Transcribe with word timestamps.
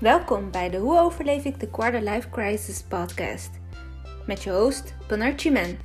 Welkom 0.00 0.50
bij 0.50 0.70
de 0.70 0.76
Hoe 0.76 0.98
overleef 0.98 1.44
ik 1.44 1.60
de 1.60 1.70
Quarter 1.70 2.02
Life 2.02 2.28
Crisis 2.28 2.82
podcast. 2.82 3.50
Met 4.26 4.42
je 4.42 4.50
host, 4.50 4.94
Panar 5.08 5.32
Chimen. 5.36 5.78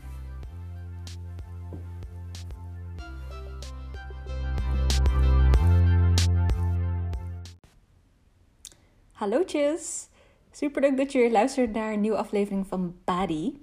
Hallootjes! 9.12 10.09
Super 10.52 10.82
leuk 10.82 10.98
dat 10.98 11.11
je 11.11 11.20
weer 11.20 11.32
luistert 11.32 11.73
naar 11.73 11.93
een 11.93 12.02
nieuwe 12.02 12.18
aflevering 12.18 12.68
van 12.68 12.95
Body. 13.04 13.54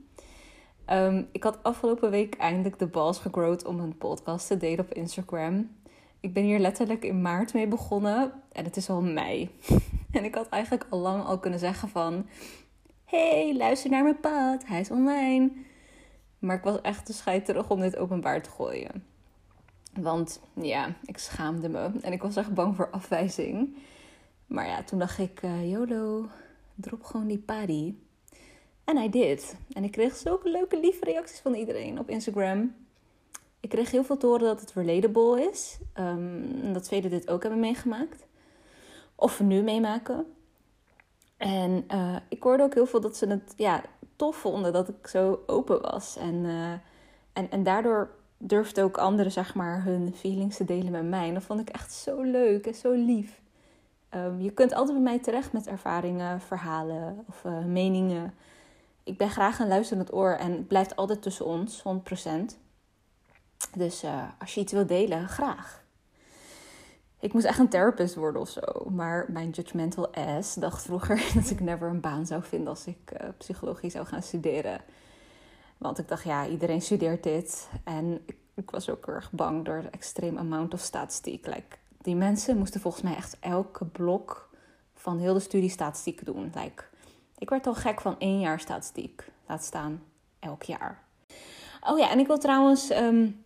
Um, 0.93 1.29
ik 1.33 1.43
had 1.43 1.63
afgelopen 1.63 2.11
week 2.11 2.35
eindelijk 2.35 2.79
de 2.79 2.87
balls 2.87 3.19
gegrowd 3.19 3.65
om 3.65 3.81
een 3.81 3.99
podcast 3.99 4.47
te 4.47 4.57
delen 4.57 4.85
op 4.85 4.95
Instagram. 4.95 5.71
Ik 6.21 6.33
ben 6.33 6.43
hier 6.43 6.59
letterlijk 6.59 7.05
in 7.05 7.23
maart 7.23 7.55
mee 7.55 7.67
begonnen 7.67 8.33
en 8.53 8.65
het 8.65 8.77
is 8.77 8.91
al 8.91 9.03
mei. 9.03 9.51
En 10.17 10.25
ik 10.25 10.35
had 10.35 10.49
eigenlijk 10.49 10.87
al 10.89 10.99
lang 10.99 11.25
al 11.25 11.39
kunnen 11.39 11.59
zeggen 11.59 11.89
van... 11.89 12.27
Hey, 13.05 13.57
luister 13.57 13.91
naar 13.91 14.03
mijn 14.03 14.21
pad, 14.21 14.67
hij 14.67 14.81
is 14.81 14.91
online. 14.91 15.51
Maar 16.39 16.57
ik 16.57 16.63
was 16.63 16.81
echt 16.81 17.07
te 17.07 17.13
scheiterig 17.13 17.71
om 17.71 17.81
dit 17.81 17.97
openbaar 17.97 18.43
te 18.43 18.51
gooien. 18.51 19.05
Want 20.01 20.41
ja, 20.55 20.95
ik 21.05 21.19
schaamde 21.19 21.69
me 21.69 21.91
en 22.01 22.13
ik 22.13 22.23
was 22.23 22.37
echt 22.37 22.55
bang 22.55 22.77
voor 22.77 22.91
afwijzing. 22.91 23.77
Maar 24.47 24.67
ja, 24.67 24.83
toen 24.83 24.99
dacht 24.99 25.19
ik, 25.19 25.43
uh, 25.43 25.71
YOLO, 25.71 26.29
drop 26.75 27.05
gewoon 27.05 27.27
die 27.27 27.39
party. 27.39 27.95
En 28.85 28.97
hij 28.97 29.11
did. 29.11 29.57
En 29.73 29.85
ik 29.85 29.91
kreeg 29.91 30.17
zulke 30.17 30.51
leuke, 30.51 30.81
lieve 30.81 31.05
reacties 31.05 31.41
van 31.41 31.55
iedereen 31.55 31.99
op 31.99 32.09
Instagram. 32.09 32.75
Ik 33.61 33.69
kreeg 33.69 33.91
heel 33.91 34.05
veel 34.05 34.17
te 34.17 34.27
horen 34.27 34.47
dat 34.47 34.61
het 34.61 34.73
relatable 34.73 35.49
is. 35.51 35.79
Um, 35.99 36.73
dat 36.73 36.89
velen 36.89 37.11
dit 37.11 37.31
ook 37.31 37.43
hebben 37.43 37.61
meegemaakt. 37.61 38.27
Of 39.21 39.41
nu 39.41 39.63
meemaken. 39.63 40.27
En 41.37 41.85
uh, 41.93 42.17
ik 42.29 42.43
hoorde 42.43 42.63
ook 42.63 42.75
heel 42.75 42.87
veel 42.87 43.01
dat 43.01 43.17
ze 43.17 43.27
het 43.27 43.53
ja, 43.57 43.83
tof 44.17 44.37
vonden 44.37 44.73
dat 44.73 44.89
ik 44.89 45.07
zo 45.07 45.43
open 45.47 45.83
was. 45.83 46.17
En, 46.17 46.35
uh, 46.35 46.73
en, 47.33 47.51
en 47.51 47.63
daardoor 47.63 48.11
durfden 48.39 48.85
ook 48.85 48.99
anderen 48.99 49.33
zeg 49.33 49.55
maar, 49.55 49.85
hun 49.85 50.15
feelings 50.15 50.57
te 50.57 50.65
delen 50.65 50.93
met 50.93 51.09
mij. 51.09 51.29
En 51.29 51.35
dat 51.35 51.43
vond 51.43 51.61
ik 51.61 51.69
echt 51.69 51.93
zo 51.93 52.23
leuk 52.23 52.67
en 52.67 52.75
zo 52.75 52.91
lief. 52.93 53.41
Um, 54.15 54.41
je 54.41 54.51
kunt 54.51 54.75
altijd 54.75 54.97
bij 54.97 55.13
mij 55.13 55.19
terecht 55.19 55.53
met 55.53 55.67
ervaringen, 55.67 56.41
verhalen 56.41 57.25
of 57.29 57.45
uh, 57.45 57.65
meningen. 57.65 58.35
Ik 59.05 59.19
ben 59.19 59.31
graag 59.31 59.59
een 59.59 59.69
luisterend 59.69 60.13
oor 60.13 60.33
en 60.33 60.53
het 60.53 60.69
blijft 60.69 60.97
altijd 60.97 61.23
tussen 61.23 61.47
ons, 61.47 61.83
100%. 61.83 61.85
Dus 63.75 64.05
als 64.39 64.55
je 64.55 64.61
iets 64.61 64.73
wilt 64.73 64.89
delen, 64.89 65.29
graag. 65.29 65.85
Ik 67.21 67.33
moest 67.33 67.45
echt 67.45 67.59
een 67.59 67.69
therapist 67.69 68.15
worden 68.15 68.41
of 68.41 68.49
zo. 68.49 68.91
Maar 68.91 69.27
mijn 69.29 69.51
judgmental 69.51 70.15
ass 70.15 70.55
dacht 70.55 70.83
vroeger 70.83 71.23
dat 71.35 71.51
ik 71.51 71.61
never 71.61 71.89
een 71.89 72.01
baan 72.01 72.27
zou 72.27 72.43
vinden 72.43 72.69
als 72.69 72.87
ik 72.87 73.13
uh, 73.13 73.29
psychologie 73.39 73.91
zou 73.91 74.07
gaan 74.07 74.23
studeren. 74.23 74.81
Want 75.79 75.99
ik 75.99 76.09
dacht, 76.09 76.25
ja, 76.25 76.47
iedereen 76.47 76.83
studeert 76.83 77.23
dit. 77.23 77.69
En 77.85 78.25
ik, 78.55 78.71
was 78.71 78.91
ook 78.91 79.07
erg 79.07 79.33
bang 79.33 79.65
door 79.65 79.83
de 79.83 79.89
extreme 79.89 80.39
amount 80.39 80.75
of 80.75 80.81
statistiek. 80.81 81.47
Like, 81.47 81.77
die 82.03 82.17
mensen 82.17 82.59
moesten 82.59 82.81
volgens 82.81 83.03
mij 83.03 83.17
echt 83.17 83.37
elke 83.41 83.85
blok 83.85 84.51
van 84.95 85.19
heel 85.19 85.35
de 85.35 85.41
studie 85.41 85.71
statistiek 85.71 86.25
doen. 86.25 86.53
Like, 86.55 86.85
ik 87.39 87.51
werd 87.51 87.67
al 87.67 87.75
gek 87.75 88.01
van 88.01 88.19
één 88.19 88.41
jaar 88.41 88.61
statistiek. 88.61 89.25
Laat 89.47 89.65
staan 89.65 90.03
elk 90.39 90.63
jaar. 90.63 91.03
Oh 91.81 91.99
ja, 91.99 92.11
en 92.11 92.19
ik 92.19 92.27
wil 92.27 92.39
trouwens 92.39 92.91
um, 92.91 93.45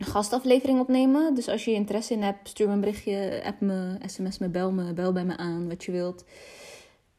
een 0.00 0.06
gastaflevering 0.06 0.80
opnemen. 0.80 1.34
Dus 1.34 1.48
als 1.48 1.64
je 1.64 1.72
interesse 1.72 2.14
in 2.14 2.22
hebt, 2.22 2.48
stuur 2.48 2.66
me 2.66 2.72
een 2.72 2.80
berichtje, 2.80 3.42
app 3.44 3.60
me, 3.60 3.96
sms 4.06 4.38
me, 4.38 4.48
bel 4.48 4.72
me, 4.72 4.92
bel 4.92 5.12
bij 5.12 5.24
me 5.24 5.36
aan, 5.36 5.68
wat 5.68 5.84
je 5.84 5.92
wilt. 5.92 6.24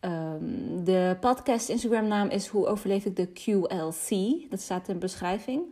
Um, 0.02 0.84
de 0.84 1.18
podcast 1.20 1.70
Instagram 1.70 2.08
naam 2.08 2.30
is 2.30 2.48
Hoe 2.48 2.68
overleef 2.68 3.06
ik 3.06 3.16
de 3.16 3.28
QLC. 3.28 4.40
Dat 4.50 4.62
staat 4.62 4.88
in 4.88 4.94
de 4.94 5.00
beschrijving. 5.00 5.64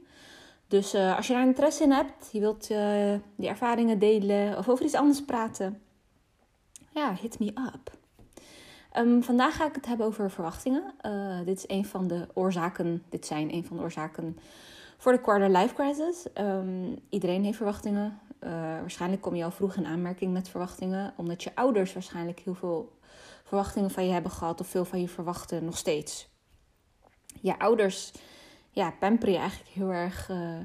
Dus 0.68 0.96
uh, 0.96 1.16
als 1.16 1.28
je 1.28 1.34
daar 1.34 1.46
interesse 1.46 1.84
in 1.84 1.92
hebt, 1.92 2.30
je 2.32 2.40
wilt 2.40 2.70
uh, 2.72 3.14
die 3.36 3.50
ervaringen 3.50 4.00
delen 4.00 4.58
of 4.58 4.70
over 4.70 4.86
iets 4.86 4.96
anders 4.96 5.26
praten, 5.26 5.82
ja, 6.94 7.16
hit 7.22 7.40
me 7.40 7.48
up. 7.48 7.98
Um, 8.98 9.24
vandaag 9.24 9.56
ga 9.56 9.68
ik 9.68 9.76
het 9.76 9.86
hebben 9.86 10.06
over 10.06 10.32
verwachtingen. 10.32 10.94
Uh, 11.06 11.38
dit 11.46 11.58
is 11.58 11.64
een 11.68 11.86
van 11.86 12.08
de 12.08 12.28
oorzaken, 12.34 13.04
dit 13.10 13.26
zijn 13.26 13.54
een 13.54 13.66
van 13.66 13.78
de 13.78 13.84
oorzaken 13.84 14.38
voor 15.00 15.12
de 15.12 15.22
quarter 15.22 15.50
life 15.50 15.74
crisis. 15.74 16.26
Um, 16.38 16.96
iedereen 17.10 17.44
heeft 17.44 17.58
verwachtingen. 17.58 18.20
Uh, 18.44 18.52
waarschijnlijk 18.52 19.22
kom 19.22 19.36
je 19.36 19.44
al 19.44 19.52
vroeg 19.52 19.76
in 19.76 19.86
aanmerking 19.86 20.34
met 20.34 20.50
verwachtingen, 20.50 21.14
omdat 21.18 21.44
je 21.44 21.56
ouders 21.56 21.94
waarschijnlijk 21.94 22.40
heel 22.40 22.56
veel 22.56 22.98
verwachtingen 23.44 23.92
van 23.92 24.06
je 24.06 24.12
hebben 24.12 24.32
gehad 24.32 24.60
of 24.60 24.68
veel 24.68 24.86
van 24.86 25.02
je 25.02 25.08
verwachten 25.08 25.66
nog 25.66 25.78
steeds. 25.78 26.30
Je 27.42 27.60
ouders 27.60 28.12
ja, 28.72 28.94
pamperen 29.00 29.34
je 29.34 29.40
eigenlijk 29.40 29.70
heel 29.70 29.90
erg 29.90 30.30
uh, 30.30 30.58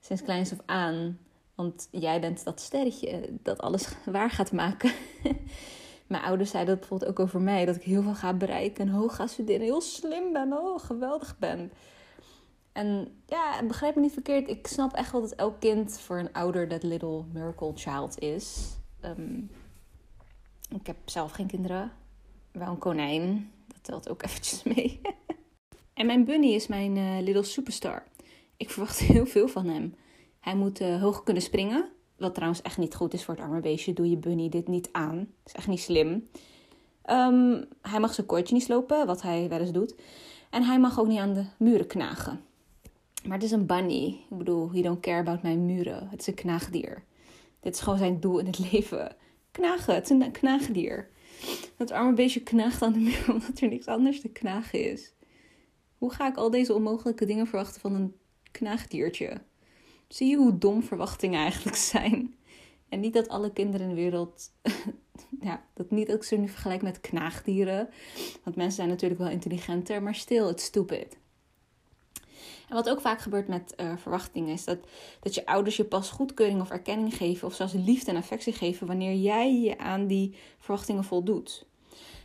sinds 0.00 0.22
kleins 0.22 0.52
af 0.52 0.58
aan. 0.66 1.18
Want 1.54 1.88
jij 1.90 2.20
bent 2.20 2.44
dat 2.44 2.60
sterretje 2.60 3.28
dat 3.42 3.60
alles 3.60 3.88
waar 4.04 4.30
gaat 4.30 4.52
maken. 4.52 4.92
Mijn 6.06 6.22
ouders 6.22 6.50
zeiden 6.50 6.70
dat 6.70 6.80
bijvoorbeeld 6.80 7.10
ook 7.10 7.26
over 7.26 7.40
mij. 7.40 7.64
Dat 7.64 7.76
ik 7.76 7.82
heel 7.82 8.02
veel 8.02 8.14
ga 8.14 8.32
bereiken 8.32 8.86
en 8.86 8.92
hoog 8.92 9.16
ga 9.16 9.26
studeren. 9.26 9.62
Heel 9.62 9.80
slim 9.80 10.32
ben, 10.32 10.52
oh, 10.52 10.80
geweldig 10.80 11.38
ben. 11.38 11.72
En 12.72 13.20
ja, 13.26 13.62
begrijp 13.66 13.94
me 13.94 14.00
niet 14.00 14.12
verkeerd. 14.12 14.48
Ik 14.48 14.66
snap 14.66 14.92
echt 14.92 15.12
wel 15.12 15.20
dat 15.20 15.32
elk 15.32 15.60
kind 15.60 16.00
voor 16.00 16.18
een 16.18 16.32
ouder 16.32 16.68
dat 16.68 16.82
little 16.82 17.24
miracle 17.32 17.72
child 17.74 18.18
is. 18.18 18.76
Um, 19.04 19.50
ik 20.68 20.86
heb 20.86 20.96
zelf 21.04 21.30
geen 21.30 21.46
kinderen. 21.46 21.92
Wel 22.52 22.68
een 22.68 22.78
konijn. 22.78 23.50
Dat 23.66 23.84
telt 23.84 24.08
ook 24.08 24.22
eventjes 24.26 24.62
mee. 24.62 25.00
en 25.94 26.06
mijn 26.06 26.24
bunny 26.24 26.54
is 26.54 26.66
mijn 26.66 26.96
uh, 26.96 27.20
little 27.20 27.42
superstar. 27.42 28.02
Ik 28.56 28.70
verwacht 28.70 28.98
heel 29.14 29.26
veel 29.26 29.48
van 29.48 29.66
hem. 29.66 29.94
Hij 30.40 30.54
moet 30.54 30.80
uh, 30.80 31.00
hoog 31.00 31.22
kunnen 31.22 31.42
springen. 31.42 31.88
Wat 32.16 32.34
trouwens 32.34 32.62
echt 32.62 32.78
niet 32.78 32.94
goed 32.94 33.14
is 33.14 33.24
voor 33.24 33.34
het 33.34 33.42
arme 33.42 33.60
beestje. 33.60 33.92
Doe 33.92 34.10
je 34.10 34.16
bunny 34.16 34.48
dit 34.48 34.68
niet 34.68 34.88
aan. 34.92 35.16
Dat 35.16 35.26
is 35.44 35.52
echt 35.52 35.68
niet 35.68 35.80
slim. 35.80 36.28
Um, 37.10 37.64
hij 37.82 38.00
mag 38.00 38.14
zijn 38.14 38.26
koordje 38.26 38.54
niet 38.54 38.62
slopen, 38.62 39.06
wat 39.06 39.22
hij 39.22 39.48
wel 39.48 39.60
eens 39.60 39.72
doet. 39.72 39.94
En 40.50 40.62
hij 40.62 40.80
mag 40.80 41.00
ook 41.00 41.06
niet 41.06 41.18
aan 41.18 41.34
de 41.34 41.44
muren 41.58 41.86
knagen. 41.86 42.40
Maar 43.24 43.36
het 43.36 43.42
is 43.42 43.50
een 43.50 43.66
bunny. 43.66 44.06
Ik 44.30 44.36
bedoel, 44.36 44.72
he 44.72 44.82
don't 44.82 45.00
care 45.00 45.20
about 45.20 45.42
mijn 45.42 45.66
muren. 45.66 46.08
Het 46.08 46.20
is 46.20 46.26
een 46.26 46.34
knaagdier. 46.34 47.02
Dit 47.60 47.74
is 47.74 47.80
gewoon 47.80 47.98
zijn 47.98 48.20
doel 48.20 48.38
in 48.38 48.46
het 48.46 48.72
leven. 48.72 49.16
Knagen, 49.50 49.94
het 49.94 50.04
is 50.04 50.10
een 50.10 50.32
knaagdier. 50.32 51.10
Dat 51.76 51.90
arme 51.90 52.12
beestje 52.12 52.42
knaagt 52.42 52.82
aan 52.82 52.92
de 52.92 52.98
muur 52.98 53.24
omdat 53.32 53.60
er 53.60 53.68
niks 53.68 53.86
anders 53.86 54.20
te 54.20 54.28
knagen 54.28 54.90
is. 54.90 55.12
Hoe 55.98 56.12
ga 56.12 56.28
ik 56.28 56.36
al 56.36 56.50
deze 56.50 56.74
onmogelijke 56.74 57.24
dingen 57.24 57.46
verwachten 57.46 57.80
van 57.80 57.94
een 57.94 58.14
knaagdiertje? 58.50 59.40
Zie 60.08 60.28
je 60.28 60.36
hoe 60.36 60.58
dom 60.58 60.82
verwachtingen 60.82 61.40
eigenlijk 61.40 61.76
zijn? 61.92 62.34
En 62.88 63.00
niet 63.00 63.12
dat 63.14 63.28
alle 63.28 63.52
kinderen 63.52 63.88
in 63.88 63.94
de 63.94 64.00
wereld. 64.00 64.52
ja, 65.40 65.64
dat 65.74 65.90
niet 65.90 66.06
dat 66.06 66.16
ik 66.16 66.22
ze 66.22 66.36
nu 66.36 66.48
vergelijk 66.48 66.82
met 66.82 67.00
knaagdieren. 67.00 67.88
Want 68.44 68.56
mensen 68.56 68.76
zijn 68.76 68.88
natuurlijk 68.88 69.20
wel 69.20 69.30
intelligenter, 69.30 70.02
maar 70.02 70.14
stil, 70.14 70.46
het 70.46 70.60
stupid. 70.60 71.18
En 72.72 72.78
wat 72.78 72.88
ook 72.88 73.00
vaak 73.00 73.20
gebeurt 73.20 73.48
met 73.48 73.74
uh, 73.76 73.92
verwachtingen 73.96 74.52
is 74.52 74.64
dat, 74.64 74.78
dat 75.20 75.34
je 75.34 75.46
ouders 75.46 75.76
je 75.76 75.84
pas 75.84 76.10
goedkeuring 76.10 76.60
of 76.60 76.70
erkenning 76.70 77.14
geven 77.14 77.46
of 77.46 77.54
zelfs 77.54 77.72
liefde 77.72 78.10
en 78.10 78.16
affectie 78.16 78.52
geven 78.52 78.86
wanneer 78.86 79.14
jij 79.14 79.60
je 79.60 79.78
aan 79.78 80.06
die 80.06 80.34
verwachtingen 80.58 81.04
voldoet. 81.04 81.66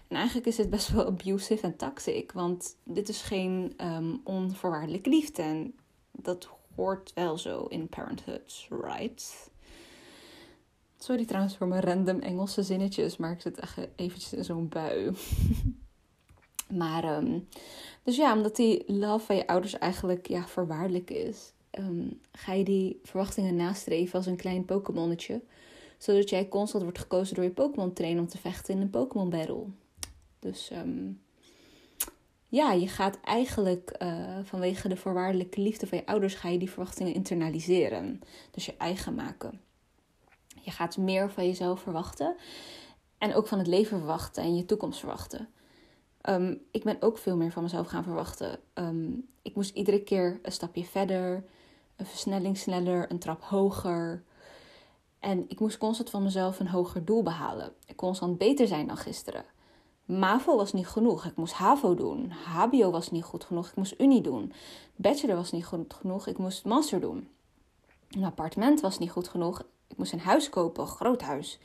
En 0.07 0.15
eigenlijk 0.15 0.47
is 0.47 0.57
het 0.57 0.69
best 0.69 0.89
wel 0.89 1.05
abusive 1.05 1.65
en 1.65 1.75
toxic, 1.75 2.31
want 2.31 2.75
dit 2.83 3.09
is 3.09 3.21
geen 3.21 3.73
um, 3.81 4.21
onvoorwaardelijke 4.23 5.09
liefde. 5.09 5.41
En 5.41 5.73
dat 6.11 6.49
hoort 6.75 7.13
wel 7.13 7.37
zo 7.37 7.65
in 7.65 7.87
parenthood, 7.87 8.67
right? 8.69 9.49
Sorry 10.97 11.25
trouwens 11.25 11.57
voor 11.57 11.67
mijn 11.67 11.83
random 11.83 12.19
Engelse 12.19 12.63
zinnetjes, 12.63 13.17
maar 13.17 13.31
ik 13.31 13.41
zit 13.41 13.59
echt 13.59 13.77
eventjes 13.95 14.33
in 14.33 14.43
zo'n 14.43 14.67
bui. 14.67 15.11
Maar, 16.67 17.17
um, 17.17 17.47
dus 18.07 18.15
ja, 18.15 18.33
omdat 18.33 18.55
die 18.55 18.83
love 18.93 19.25
van 19.25 19.35
je 19.35 19.47
ouders 19.47 19.77
eigenlijk 19.77 20.27
ja, 20.27 20.47
voorwaardelijk 20.47 21.09
is, 21.09 21.53
um, 21.71 22.21
ga 22.31 22.53
je 22.53 22.63
die 22.63 22.99
verwachtingen 23.03 23.55
nastreven 23.55 24.17
als 24.17 24.25
een 24.25 24.35
klein 24.35 24.65
Pokémonnetje. 24.65 25.41
Zodat 25.97 26.29
jij 26.29 26.47
constant 26.47 26.83
wordt 26.83 26.99
gekozen 26.99 27.35
door 27.35 27.43
je 27.43 27.51
Pokémon 27.51 27.93
trainer 27.93 28.21
om 28.21 28.27
te 28.27 28.37
vechten 28.37 28.73
in 28.73 28.81
een 28.81 28.89
Pokémon 28.89 29.29
battle. 29.29 29.63
Dus 30.39 30.71
um, 30.71 31.21
ja, 32.47 32.71
je 32.71 32.87
gaat 32.87 33.19
eigenlijk 33.21 33.95
uh, 34.01 34.37
vanwege 34.43 34.87
de 34.87 34.97
voorwaardelijke 34.97 35.61
liefde 35.61 35.87
van 35.87 35.97
je 35.97 36.05
ouders, 36.05 36.35
ga 36.35 36.49
je 36.49 36.59
die 36.59 36.71
verwachtingen 36.71 37.13
internaliseren. 37.13 38.21
Dus 38.51 38.65
je 38.65 38.75
eigen 38.77 39.15
maken. 39.15 39.61
Je 40.61 40.71
gaat 40.71 40.97
meer 40.97 41.31
van 41.31 41.45
jezelf 41.45 41.81
verwachten. 41.81 42.35
En 43.17 43.33
ook 43.33 43.47
van 43.47 43.57
het 43.57 43.67
leven 43.67 43.97
verwachten 43.97 44.43
en 44.43 44.55
je 44.55 44.65
toekomst 44.65 44.99
verwachten. 44.99 45.49
Um, 46.29 46.61
ik 46.71 46.83
ben 46.83 47.01
ook 47.01 47.17
veel 47.17 47.35
meer 47.35 47.51
van 47.51 47.63
mezelf 47.63 47.87
gaan 47.87 48.03
verwachten. 48.03 48.59
Um, 48.73 49.27
ik 49.41 49.55
moest 49.55 49.75
iedere 49.75 50.03
keer 50.03 50.39
een 50.41 50.51
stapje 50.51 50.83
verder, 50.83 51.43
een 51.95 52.05
versnelling 52.05 52.57
sneller, 52.57 53.11
een 53.11 53.19
trap 53.19 53.43
hoger. 53.43 54.23
En 55.19 55.45
ik 55.47 55.59
moest 55.59 55.77
constant 55.77 56.09
van 56.09 56.23
mezelf 56.23 56.59
een 56.59 56.67
hoger 56.67 57.05
doel 57.05 57.23
behalen. 57.23 57.73
Constant 57.95 58.37
beter 58.37 58.67
zijn 58.67 58.87
dan 58.87 58.97
gisteren. 58.97 59.45
MAVO 60.05 60.55
was 60.55 60.73
niet 60.73 60.87
genoeg. 60.87 61.25
Ik 61.25 61.35
moest 61.35 61.53
HAVO 61.53 61.95
doen. 61.95 62.31
HBO 62.31 62.91
was 62.91 63.11
niet 63.11 63.23
goed 63.23 63.43
genoeg. 63.43 63.67
Ik 63.67 63.75
moest 63.75 63.93
Unie 63.97 64.21
doen. 64.21 64.53
Bachelor 64.95 65.35
was 65.35 65.51
niet 65.51 65.65
goed 65.65 65.93
genoeg. 65.93 66.27
Ik 66.27 66.37
moest 66.37 66.65
Master 66.65 66.99
doen. 66.99 67.27
Een 68.09 68.23
appartement 68.23 68.81
was 68.81 68.99
niet 68.99 69.11
goed 69.11 69.27
genoeg. 69.27 69.63
Ik 69.87 69.97
moest 69.97 70.13
een 70.13 70.19
huis 70.19 70.49
kopen, 70.49 70.83
een 70.83 70.89
groot 70.89 71.21
huis. 71.21 71.59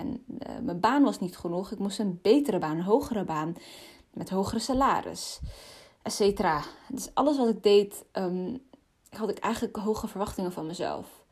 En 0.00 0.24
uh, 0.28 0.58
mijn 0.62 0.80
baan 0.80 1.02
was 1.02 1.18
niet 1.18 1.36
genoeg. 1.36 1.70
Ik 1.70 1.78
moest 1.78 1.98
een 1.98 2.18
betere 2.22 2.58
baan, 2.58 2.76
een 2.76 2.82
hogere 2.82 3.24
baan. 3.24 3.54
Met 4.12 4.30
hogere 4.30 4.60
salaris. 4.60 5.40
Etcetera. 6.02 6.62
Dus 6.88 7.10
alles 7.14 7.36
wat 7.36 7.48
ik 7.48 7.62
deed, 7.62 8.04
um, 8.12 8.62
had 9.10 9.30
ik 9.30 9.38
eigenlijk 9.38 9.76
hoge 9.76 10.08
verwachtingen 10.08 10.52
van 10.52 10.66
mezelf. 10.66 11.24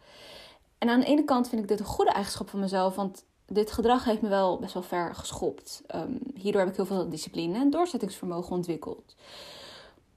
En 0.79 0.88
aan 0.88 1.00
de 1.00 1.06
ene 1.06 1.25
kant 1.25 1.49
vind 1.49 1.62
ik 1.62 1.69
dit 1.69 1.81
een 1.81 1.87
goede 1.87 2.11
eigenschap 2.11 2.49
van 2.49 2.61
mezelf. 2.61 2.94
Want 2.94 3.25
dit 3.47 3.73
gedrag 3.73 4.05
heeft 4.05 4.23
me 4.23 4.29
wel 4.29 4.59
best 4.59 4.75
wel 4.75 4.82
ver 4.82 5.14
geschopt. 5.14 5.82
Um, 5.94 6.19
hierdoor 6.35 6.61
heb 6.61 6.71
ik 6.71 6.76
heel 6.76 6.87
veel 6.87 7.09
discipline 7.09 7.59
en 7.59 7.71
doorzettingsvermogen 7.71 8.56
ontwikkeld. 8.56 9.17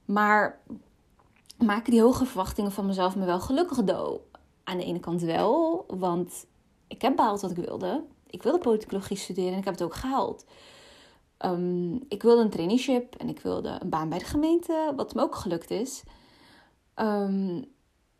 Maar 0.04 0.60
maken 1.58 1.90
die 1.90 2.02
hoge 2.02 2.24
verwachtingen 2.24 2.72
van 2.72 2.86
mezelf 2.86 3.16
me 3.16 3.24
wel 3.24 3.40
gelukkig 3.40 3.84
do? 3.84 4.24
Aan 4.64 4.76
de 4.76 4.84
ene 4.84 5.00
kant 5.00 5.22
wel, 5.22 5.84
want 5.88 6.46
ik 6.86 7.02
heb 7.02 7.16
behaald 7.16 7.40
wat 7.40 7.50
ik 7.50 7.56
wilde. 7.56 8.04
Ik 8.32 8.42
wilde 8.42 8.58
politicologie 8.58 9.16
studeren 9.16 9.52
en 9.52 9.58
ik 9.58 9.64
heb 9.64 9.74
het 9.74 9.82
ook 9.82 9.94
gehaald. 9.94 10.44
Um, 11.38 12.00
ik 12.08 12.22
wilde 12.22 12.42
een 12.42 12.50
traineeship 12.50 13.14
en 13.14 13.28
ik 13.28 13.40
wilde 13.40 13.78
een 13.80 13.88
baan 13.88 14.08
bij 14.08 14.18
de 14.18 14.24
gemeente, 14.24 14.92
wat 14.96 15.14
me 15.14 15.22
ook 15.22 15.34
gelukt 15.34 15.70
is. 15.70 16.02
Um, 16.96 17.64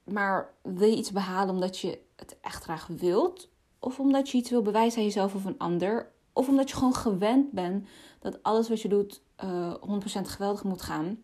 maar 0.04 0.54
wil 0.62 0.88
je 0.88 0.96
iets 0.96 1.12
behalen 1.12 1.54
omdat 1.54 1.78
je 1.78 2.00
het 2.16 2.36
echt 2.40 2.62
graag 2.62 2.86
wilt? 2.86 3.48
Of 3.78 3.98
omdat 3.98 4.30
je 4.30 4.38
iets 4.38 4.50
wil 4.50 4.62
bewijzen 4.62 4.98
aan 4.98 5.04
jezelf 5.04 5.34
of 5.34 5.44
een 5.44 5.58
ander? 5.58 6.12
Of 6.32 6.48
omdat 6.48 6.70
je 6.70 6.76
gewoon 6.76 6.94
gewend 6.94 7.52
bent 7.52 7.88
dat 8.20 8.42
alles 8.42 8.68
wat 8.68 8.80
je 8.80 8.88
doet 8.88 9.20
uh, 9.44 9.70
eh, 9.70 9.74
100% 10.20 10.20
geweldig 10.22 10.64
moet 10.64 10.82
gaan? 10.82 11.22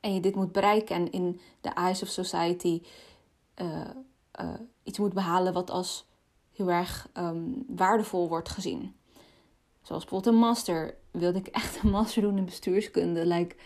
En 0.00 0.14
je 0.14 0.20
dit 0.20 0.34
moet 0.34 0.52
bereiken 0.52 0.96
en 0.96 1.10
in 1.10 1.40
de 1.60 1.68
eyes 1.68 2.02
of 2.02 2.08
society 2.08 2.82
uh, 3.56 3.90
uh, 4.40 4.54
iets 4.82 4.98
moet 4.98 5.14
behalen 5.14 5.52
wat 5.52 5.70
als 5.70 6.06
heel 6.52 6.70
erg 6.70 7.08
um, 7.14 7.64
waardevol 7.68 8.28
wordt 8.28 8.48
gezien. 8.48 8.94
Zoals 9.82 10.04
bijvoorbeeld 10.04 10.34
een 10.34 10.40
master. 10.40 10.96
Wilde 11.10 11.38
ik 11.38 11.46
echt 11.46 11.82
een 11.82 11.90
master 11.90 12.22
doen 12.22 12.38
in 12.38 12.44
bestuurskunde? 12.44 13.26
Like, 13.26 13.56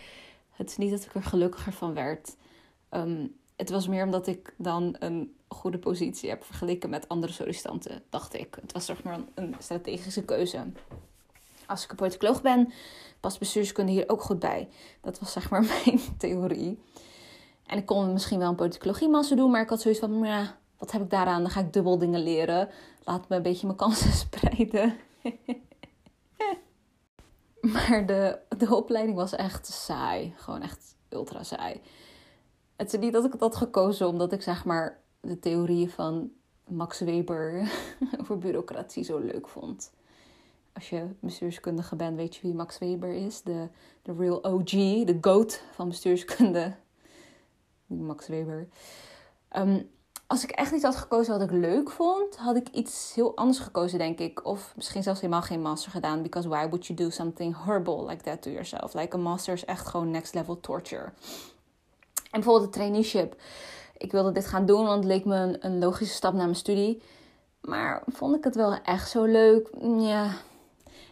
het 0.51 0.71
is 0.71 0.77
niet 0.77 0.91
dat 0.91 1.05
ik 1.05 1.15
er 1.15 1.23
gelukkiger 1.23 1.73
van 1.73 1.95
werd. 1.95 2.37
Um, 2.91 3.37
het 3.57 3.71
was 3.71 3.89
meer 3.89 4.05
omdat 4.05 4.27
ik 4.27 4.55
dan 4.59 4.97
een 4.99 5.37
goede 5.49 5.79
positie 5.79 6.29
heb 6.29 6.45
vergeleken 6.45 6.91
met 6.91 7.09
andere 7.09 7.33
sollicitanten, 7.33 8.03
dacht 8.11 8.35
ik. 8.35 8.57
Het 8.61 8.73
was 8.73 8.85
zeg 8.85 9.03
maar 9.03 9.19
een 9.35 9.55
strategische 9.59 10.25
keuze. 10.25 10.67
Als 11.67 11.85
ik 11.85 11.91
een 11.91 11.97
politicoloog 11.97 12.43
ben, 12.43 12.73
past 13.21 13.39
bestuurskunde 13.39 13.93
hier 13.93 14.09
ook 14.09 14.23
goed 14.23 14.39
bij. 14.39 14.69
Dat 15.01 15.19
was 15.19 15.33
zeg 15.33 15.51
maar 15.51 15.63
mijn 15.85 16.01
theorie. 16.19 16.79
En 17.67 17.79
ik 17.79 17.87
kon 17.87 18.13
misschien 18.13 18.39
wel 18.39 18.49
een 18.49 18.55
politicologie 18.55 19.09
master 19.09 19.37
doen, 19.37 19.51
maar 19.51 19.63
ik 19.63 19.69
had 19.69 19.81
zoiets 19.81 20.01
van, 20.01 20.19
wat 20.79 20.93
heb 20.93 21.03
ik 21.03 21.11
daaraan? 21.11 21.43
Dan 21.43 21.51
ga 21.51 21.61
ik 21.61 21.73
dubbel 21.73 21.99
dingen 21.99 22.23
leren. 22.23 22.69
Laat 23.05 23.29
me 23.29 23.37
een 23.37 23.43
beetje 23.43 23.67
mijn 23.67 23.79
kansen 23.79 24.13
spreiden. 24.27 24.97
maar 27.73 28.07
de, 28.07 28.39
de 28.59 28.75
opleiding 28.75 29.17
was 29.17 29.35
echt 29.35 29.67
saai. 29.67 30.35
Gewoon 30.37 30.63
echt 30.63 30.97
ultra 31.09 31.43
saai. 31.43 31.81
Het 32.77 32.93
is 32.93 33.01
niet 33.01 33.13
dat 33.13 33.25
ik 33.25 33.33
het 33.33 33.41
had 33.41 33.57
gekozen 33.57 34.09
omdat 34.09 34.33
ik 34.33 34.43
zeg 34.43 34.65
maar 34.65 35.01
de 35.21 35.39
theorieën 35.39 35.91
van 35.91 36.31
Max 36.69 37.01
Weber 37.01 37.73
over 38.21 38.39
bureaucratie 38.39 39.05
zo 39.05 39.19
leuk 39.19 39.49
vond. 39.49 39.93
Als 40.73 40.91
je 40.91 41.07
bestuurskundige 41.21 41.97
bent, 41.97 42.17
weet 42.17 42.37
je 42.37 42.43
wie 42.43 42.55
Max 42.55 42.79
Weber 42.79 43.13
is. 43.13 43.43
De, 43.43 43.69
de 44.03 44.13
real 44.13 44.45
OG, 44.45 44.71
de 45.05 45.19
goat 45.21 45.63
van 45.73 45.89
bestuurskunde. 45.89 46.75
Max 47.87 48.27
Weber. 48.27 48.69
Ehm, 49.49 49.83
als 50.27 50.43
ik 50.43 50.51
echt 50.51 50.73
niet 50.73 50.83
had 50.83 50.97
gekozen 50.97 51.39
wat 51.39 51.51
ik 51.51 51.57
leuk 51.57 51.91
vond, 51.91 52.37
had 52.37 52.57
ik 52.57 52.69
iets 52.69 53.13
heel 53.15 53.37
anders 53.37 53.59
gekozen, 53.59 53.99
denk 53.99 54.19
ik. 54.19 54.47
Of 54.47 54.73
misschien 54.77 55.03
zelfs 55.03 55.21
helemaal 55.21 55.43
geen 55.43 55.63
master 55.63 55.91
gedaan. 55.91 56.23
Because 56.23 56.49
why 56.49 56.69
would 56.69 56.87
you 56.87 56.99
do 56.99 57.11
something 57.11 57.57
horrible 57.65 58.07
like 58.07 58.23
that 58.23 58.43
to 58.43 58.51
yourself? 58.51 58.95
Like 58.95 59.17
a 59.17 59.19
master 59.19 59.55
is 59.55 59.65
echt 59.65 59.87
gewoon 59.87 60.11
next 60.11 60.35
level 60.35 60.61
torture. 60.61 61.13
En 62.31 62.43
bijvoorbeeld 62.43 62.73
de 62.73 62.79
traineeship. 62.79 63.37
Ik 63.99 64.13
wilde 64.13 64.33
dit 64.33 64.47
gaan 64.47 64.67
doen, 64.67 64.85
want 64.85 65.05
het 65.05 65.13
leek 65.13 65.25
me 65.25 65.37
een, 65.37 65.67
een 65.67 65.79
logische 65.79 66.15
stap 66.15 66.33
naar 66.33 66.45
mijn 66.45 66.57
studie. 66.57 67.03
Maar 67.61 68.03
vond 68.07 68.37
ik 68.37 68.45
het 68.45 68.55
wel 68.55 68.73
echt 68.83 69.11
zo 69.11 69.25
leuk? 69.25 69.71
Ja, 69.99 70.31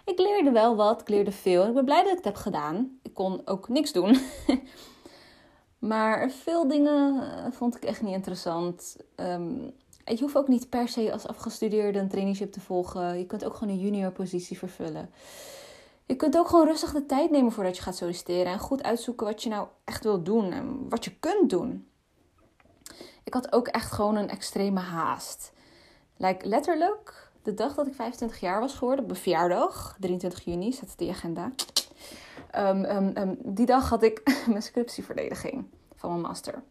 ik 0.04 0.18
leerde 0.18 0.50
wel 0.50 0.76
wat, 0.76 1.00
ik 1.00 1.08
leerde 1.08 1.32
veel. 1.32 1.66
Ik 1.66 1.74
ben 1.74 1.84
blij 1.84 2.02
dat 2.02 2.10
ik 2.10 2.16
het 2.16 2.24
heb 2.24 2.36
gedaan. 2.36 2.98
Ik 3.02 3.14
kon 3.14 3.42
ook 3.44 3.68
niks 3.68 3.92
doen. 3.92 4.18
maar 5.86 6.30
veel 6.30 6.68
dingen 6.68 7.20
eh, 7.20 7.52
vond 7.52 7.76
ik 7.76 7.84
echt 7.84 8.02
niet 8.02 8.14
interessant. 8.14 8.96
Um, 9.16 9.72
je 10.04 10.20
hoeft 10.20 10.36
ook 10.36 10.48
niet 10.48 10.68
per 10.68 10.88
se 10.88 11.12
als 11.12 11.26
afgestudeerde 11.26 11.98
een 11.98 12.08
traineeship 12.08 12.52
te 12.52 12.60
volgen. 12.60 13.18
Je 13.18 13.26
kunt 13.26 13.44
ook 13.44 13.54
gewoon 13.54 13.74
een 13.74 13.80
junior 13.80 14.12
positie 14.12 14.58
vervullen. 14.58 15.10
Je 16.06 16.16
kunt 16.16 16.38
ook 16.38 16.48
gewoon 16.48 16.66
rustig 16.66 16.92
de 16.92 17.06
tijd 17.06 17.30
nemen 17.30 17.52
voordat 17.52 17.76
je 17.76 17.82
gaat 17.82 17.96
solliciteren. 17.96 18.52
En 18.52 18.58
goed 18.58 18.82
uitzoeken 18.82 19.26
wat 19.26 19.42
je 19.42 19.48
nou 19.48 19.68
echt 19.84 20.04
wilt 20.04 20.24
doen 20.24 20.52
en 20.52 20.88
wat 20.88 21.04
je 21.04 21.18
kunt 21.18 21.50
doen. 21.50 21.88
Ik 23.24 23.34
had 23.34 23.52
ook 23.52 23.68
echt 23.68 23.92
gewoon 23.92 24.16
een 24.16 24.28
extreme 24.28 24.80
haast. 24.80 25.52
Like, 26.16 26.46
letterlijk, 26.46 27.30
de 27.42 27.54
dag 27.54 27.74
dat 27.74 27.86
ik 27.86 27.94
25 27.94 28.40
jaar 28.40 28.60
was 28.60 28.74
geworden, 28.74 29.04
op 29.04 29.10
mijn 29.10 29.22
verjaardag, 29.22 29.96
23 30.00 30.44
juni, 30.44 30.66
in 30.66 30.88
de 30.96 31.08
agenda. 31.08 31.52
Um, 32.58 32.84
um, 32.84 33.16
um, 33.16 33.36
die 33.42 33.66
dag 33.66 33.88
had 33.88 34.02
ik 34.02 34.22
mijn 34.48 34.62
scriptieverdediging 34.62 35.64
van 35.94 36.10
mijn 36.10 36.22
master. 36.22 36.62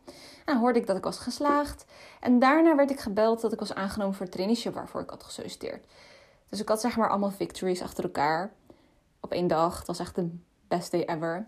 En 0.45 0.57
hoorde 0.57 0.79
ik 0.79 0.87
dat 0.87 0.97
ik 0.97 1.03
was 1.03 1.17
geslaagd. 1.17 1.85
En 2.19 2.39
daarna 2.39 2.75
werd 2.75 2.91
ik 2.91 2.99
gebeld 2.99 3.41
dat 3.41 3.53
ik 3.53 3.59
was 3.59 3.73
aangenomen 3.73 4.13
voor 4.15 4.25
het 4.25 4.33
traineeship 4.33 4.73
waarvoor 4.73 5.01
ik 5.01 5.09
had 5.09 5.23
gesolliciteerd. 5.23 5.85
Dus 6.49 6.59
ik 6.59 6.67
had 6.67 6.81
zeg 6.81 6.97
maar 6.97 7.09
allemaal 7.09 7.31
victories 7.31 7.81
achter 7.81 8.03
elkaar 8.03 8.53
op 9.19 9.31
één 9.31 9.47
dag. 9.47 9.77
Het 9.77 9.87
was 9.87 9.99
echt 9.99 10.15
de 10.15 10.37
best 10.67 10.91
day 10.91 11.03
ever. 11.05 11.47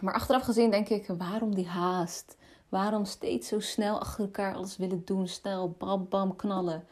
Maar 0.00 0.14
achteraf 0.14 0.42
gezien 0.42 0.70
denk 0.70 0.88
ik, 0.88 1.06
waarom 1.18 1.54
die 1.54 1.68
haast? 1.68 2.36
Waarom 2.68 3.04
steeds 3.04 3.48
zo 3.48 3.60
snel 3.60 4.00
achter 4.00 4.24
elkaar 4.24 4.54
alles 4.54 4.76
willen 4.76 5.04
doen? 5.04 5.28
Snel, 5.28 5.74
bam, 5.78 6.06
bam, 6.08 6.36
knallen. 6.36 6.84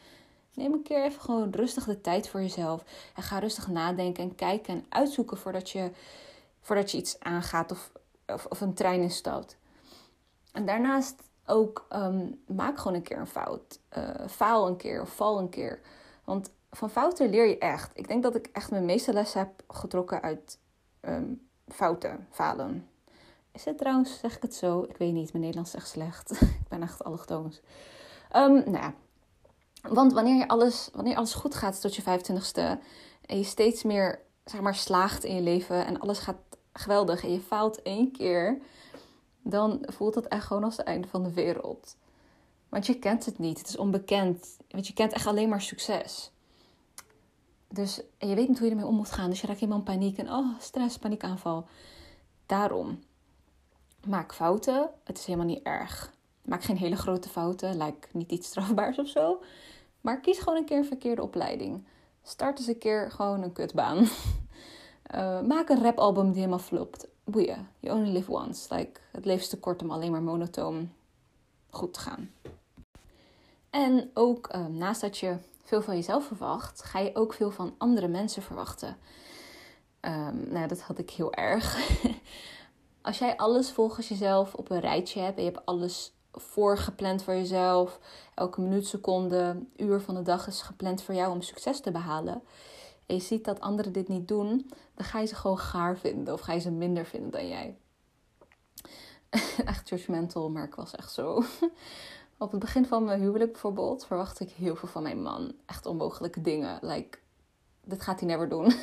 Neem 0.55 0.73
een 0.73 0.83
keer 0.83 1.05
even 1.05 1.21
gewoon 1.21 1.51
rustig 1.51 1.85
de 1.85 2.01
tijd 2.01 2.29
voor 2.29 2.41
jezelf. 2.41 2.85
En 3.15 3.23
ga 3.23 3.39
rustig 3.39 3.69
nadenken 3.69 4.23
en 4.23 4.35
kijken 4.35 4.75
en 4.75 4.85
uitzoeken 4.89 5.37
voordat 5.37 5.71
je, 5.71 5.91
voordat 6.69 6.91
je 6.91 6.99
iets 6.99 7.21
aangaat 7.21 7.71
of, 7.71 7.93
of, 8.27 8.47
of 8.47 8.61
een 8.61 8.75
trein 8.75 9.01
instapt. 9.01 9.57
En 10.53 10.67
daarnaast 10.67 11.23
ook 11.47 11.87
um, 11.93 12.43
maak 12.47 12.79
gewoon 12.79 12.95
een 12.95 13.03
keer 13.03 13.19
een 13.19 13.27
fout. 13.27 13.81
Uh, 13.99 14.11
faal 14.29 14.67
een 14.67 14.77
keer 14.77 15.01
of 15.01 15.15
val 15.15 15.39
een 15.39 15.49
keer. 15.49 15.81
Want 16.25 16.51
van 16.71 16.91
fouten 16.91 17.31
leer 17.31 17.49
je 17.49 17.59
echt. 17.59 17.91
Ik 17.95 18.09
denk 18.09 18.23
dat 18.23 18.35
ik 18.35 18.49
echt 18.53 18.71
mijn 18.71 18.85
meeste 18.85 19.13
les 19.13 19.35
heb 19.35 19.63
getrokken 19.69 20.23
uit 20.23 20.59
um, 21.01 21.49
fouten, 21.69 22.27
falen. 22.31 22.89
Is 23.53 23.65
het 23.65 23.79
trouwens, 23.79 24.19
zeg 24.19 24.37
ik 24.37 24.43
het 24.43 24.55
zo? 24.55 24.83
Ik 24.83 24.97
weet 24.97 25.13
niet, 25.13 25.33
mijn 25.33 25.45
Nederlands 25.45 25.75
is 25.75 25.81
echt 25.81 25.89
slecht. 25.89 26.31
ik 26.63 26.69
ben 26.69 26.83
echt 26.83 27.05
allochtoons. 27.05 27.61
Um, 28.37 28.53
nou 28.53 28.77
ja. 28.77 28.95
Want 29.83 30.13
wanneer, 30.13 30.37
je 30.37 30.49
alles, 30.49 30.91
wanneer 30.93 31.17
alles 31.17 31.35
goed 31.35 31.55
gaat 31.55 31.81
tot 31.81 31.97
je 31.97 32.03
25ste 32.03 32.83
en 33.27 33.39
je 33.39 33.45
steeds 33.45 33.83
meer 33.83 34.27
zeg 34.45 34.61
maar, 34.61 34.75
slaagt 34.75 35.25
in 35.25 35.35
je 35.35 35.41
leven 35.41 35.87
en 35.87 36.01
alles 36.01 36.19
gaat 36.19 36.48
geweldig 36.79 37.23
en 37.23 37.33
je 37.33 37.41
faalt 37.41 37.83
één 37.83 38.13
keer, 38.13 38.59
dan 39.43 39.79
voelt 39.87 40.15
dat 40.15 40.27
echt 40.27 40.47
gewoon 40.47 40.65
als 40.65 40.77
het 40.77 40.87
einde 40.87 41.09
van 41.09 41.23
de 41.23 41.33
wereld. 41.33 41.97
Want 42.69 42.87
je 42.87 42.99
kent 42.99 43.25
het 43.25 43.39
niet, 43.39 43.59
het 43.59 43.69
is 43.69 43.77
onbekend. 43.77 44.57
Want 44.71 44.87
je 44.87 44.93
kent 44.93 45.13
echt 45.13 45.27
alleen 45.27 45.49
maar 45.49 45.63
succes. 45.63 46.31
Dus 47.69 48.01
je 48.19 48.35
weet 48.35 48.49
niet 48.49 48.59
hoe 48.59 48.67
je 48.67 48.73
ermee 48.73 48.89
om 48.89 48.95
moet 48.95 49.11
gaan. 49.11 49.31
Dus 49.31 49.41
je 49.41 49.47
raakt 49.47 49.59
helemaal 49.61 49.79
in 49.79 49.85
paniek 49.85 50.19
en 50.19 50.33
oh, 50.33 50.61
stress, 50.61 50.99
paniekaanval. 50.99 51.67
Daarom, 52.47 53.03
maak 54.07 54.35
fouten. 54.35 54.91
Het 55.05 55.19
is 55.19 55.25
helemaal 55.25 55.47
niet 55.47 55.63
erg. 55.63 56.13
Maak 56.43 56.63
geen 56.63 56.77
hele 56.77 56.97
grote 56.97 57.29
fouten, 57.29 57.77
lijkt 57.77 58.15
niet 58.15 58.33
iets 58.33 58.47
strafbaars 58.47 58.99
of 58.99 59.09
zo. 59.09 59.43
Maar 60.01 60.21
kies 60.21 60.39
gewoon 60.39 60.59
een 60.59 60.65
keer 60.65 60.79
een 60.79 60.85
verkeerde 60.85 61.23
opleiding. 61.23 61.85
Start 62.23 62.59
eens 62.59 62.67
een 62.67 62.79
keer 62.79 63.11
gewoon 63.11 63.43
een 63.43 63.53
kutbaan. 63.53 64.07
Uh, 65.15 65.41
maak 65.41 65.69
een 65.69 65.83
rapalbum 65.83 66.27
die 66.27 66.35
helemaal 66.35 66.59
flopt. 66.59 67.09
Boeien, 67.25 67.69
you 67.81 67.99
only 67.99 68.13
live 68.13 68.33
once. 68.33 68.75
Like, 68.75 69.01
het 69.13 69.25
leven 69.25 69.43
is 69.43 69.49
te 69.49 69.59
kort 69.59 69.83
om 69.83 69.91
alleen 69.91 70.11
maar 70.11 70.23
monotoon 70.23 70.93
goed 71.71 71.95
te 71.95 72.01
gaan. 72.01 72.31
En 73.71 74.11
ook 74.15 74.55
uh, 74.55 74.67
naast 74.67 75.01
dat 75.01 75.19
je 75.19 75.37
veel 75.65 75.83
van 75.83 75.95
jezelf 75.95 76.27
verwacht, 76.27 76.83
ga 76.83 76.99
je 76.99 77.15
ook 77.15 77.33
veel 77.33 77.51
van 77.51 77.75
andere 77.79 78.09
mensen 78.09 78.43
verwachten. 78.43 78.97
Um, 80.01 80.49
nou, 80.49 80.69
dat 80.69 80.81
had 80.81 80.99
ik 80.99 81.11
heel 81.11 81.35
erg. 81.35 81.79
Als 83.03 83.19
jij 83.19 83.37
alles 83.37 83.71
volgens 83.71 84.09
jezelf 84.09 84.55
op 84.55 84.71
een 84.71 84.81
rijtje 84.81 85.21
hebt 85.21 85.37
en 85.39 85.45
je 85.45 85.51
hebt 85.51 85.67
alles 85.67 86.13
voorgepland 86.33 87.23
voor 87.23 87.35
jezelf, 87.35 87.99
elke 88.35 88.61
minuut, 88.61 88.87
seconde, 88.87 89.63
uur 89.77 90.01
van 90.01 90.15
de 90.15 90.23
dag 90.23 90.47
is 90.47 90.63
gepland 90.63 91.03
voor 91.03 91.15
jou 91.15 91.33
om 91.33 91.43
succes 91.43 91.81
te 91.81 91.91
behalen. 91.91 92.43
En 93.09 93.15
je 93.15 93.21
ziet 93.21 93.45
dat 93.45 93.61
anderen 93.61 93.93
dit 93.93 94.09
niet 94.09 94.29
doen, 94.29 94.71
dan 94.95 95.05
ga 95.05 95.19
je 95.21 95.27
ze 95.27 95.35
gewoon 95.35 95.59
gaar 95.59 95.99
vinden 95.99 96.35
of 96.35 96.41
ga 96.41 96.53
je 96.53 96.61
ze 96.61 96.71
minder 96.71 97.07
vinden 97.07 97.31
dan 97.31 97.49
jij. 97.49 97.77
echt 99.65 99.89
judgmental, 99.89 100.51
maar 100.51 100.65
ik 100.65 100.75
was 100.75 100.95
echt 100.95 101.13
zo. 101.13 101.35
Op 102.39 102.51
het 102.51 102.61
begin 102.61 102.87
van 102.87 103.05
mijn 103.05 103.21
huwelijk 103.21 103.53
bijvoorbeeld 103.53 104.07
verwachtte 104.07 104.45
ik 104.45 104.51
heel 104.51 104.77
veel 104.77 104.89
van 104.89 105.03
mijn 105.03 105.23
man. 105.23 105.53
Echt 105.67 105.87
onmogelijke 105.87 106.41
dingen. 106.41 106.79
Like, 106.81 107.19
dit 107.85 108.03
gaat 108.03 108.21
hij 108.21 108.29
never 108.29 108.49
doen. 108.49 108.73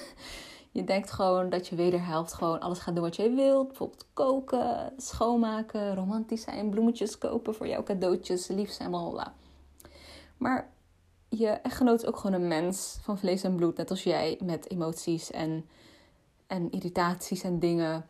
Je 0.71 0.83
denkt 0.83 1.11
gewoon 1.11 1.49
dat 1.49 1.67
je 1.67 1.75
wederhelft 1.75 2.33
gewoon 2.33 2.59
alles 2.59 2.79
gaat 2.79 2.95
doen 2.95 3.03
wat 3.03 3.15
jij 3.15 3.35
wilt. 3.35 3.67
Bijvoorbeeld 3.67 4.05
koken, 4.13 4.93
schoonmaken, 4.97 5.95
romantisch 5.95 6.41
zijn, 6.41 6.69
bloemetjes 6.69 7.17
kopen 7.17 7.55
voor 7.55 7.67
jouw 7.67 7.83
cadeautjes, 7.83 8.47
lief 8.47 8.71
zijn, 8.71 8.89
bla 8.89 9.33
Maar 10.37 10.73
je 11.29 11.47
echtgenoot 11.47 12.01
is 12.01 12.07
ook 12.07 12.17
gewoon 12.17 12.41
een 12.41 12.47
mens 12.47 12.97
van 13.01 13.17
vlees 13.17 13.43
en 13.43 13.55
bloed, 13.55 13.77
net 13.77 13.89
als 13.89 14.03
jij, 14.03 14.39
met 14.43 14.69
emoties 14.69 15.31
en, 15.31 15.69
en 16.47 16.71
irritaties 16.71 17.43
en 17.43 17.59
dingen. 17.59 18.07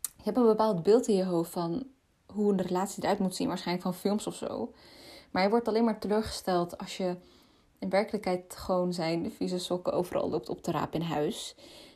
Je 0.00 0.22
hebt 0.22 0.36
een 0.36 0.44
bepaald 0.44 0.82
beeld 0.82 1.06
in 1.06 1.16
je 1.16 1.24
hoofd 1.24 1.50
van 1.50 1.86
hoe 2.26 2.52
een 2.52 2.62
relatie 2.62 3.02
eruit 3.02 3.18
moet 3.18 3.34
zien, 3.34 3.48
waarschijnlijk 3.48 3.86
van 3.86 3.94
films 3.94 4.26
of 4.26 4.34
zo. 4.34 4.72
Maar 5.30 5.42
je 5.42 5.48
wordt 5.50 5.68
alleen 5.68 5.84
maar 5.84 6.00
teleurgesteld 6.00 6.78
als 6.78 6.96
je 6.96 7.16
in 7.78 7.90
werkelijkheid 7.90 8.56
gewoon 8.56 8.92
zijn 8.92 9.32
vieze 9.32 9.58
sokken 9.58 9.92
overal 9.92 10.30
loopt 10.30 10.48
op 10.48 10.62
te 10.62 10.70
rapen 10.70 11.00
in 11.00 11.06
huis. 11.06 11.54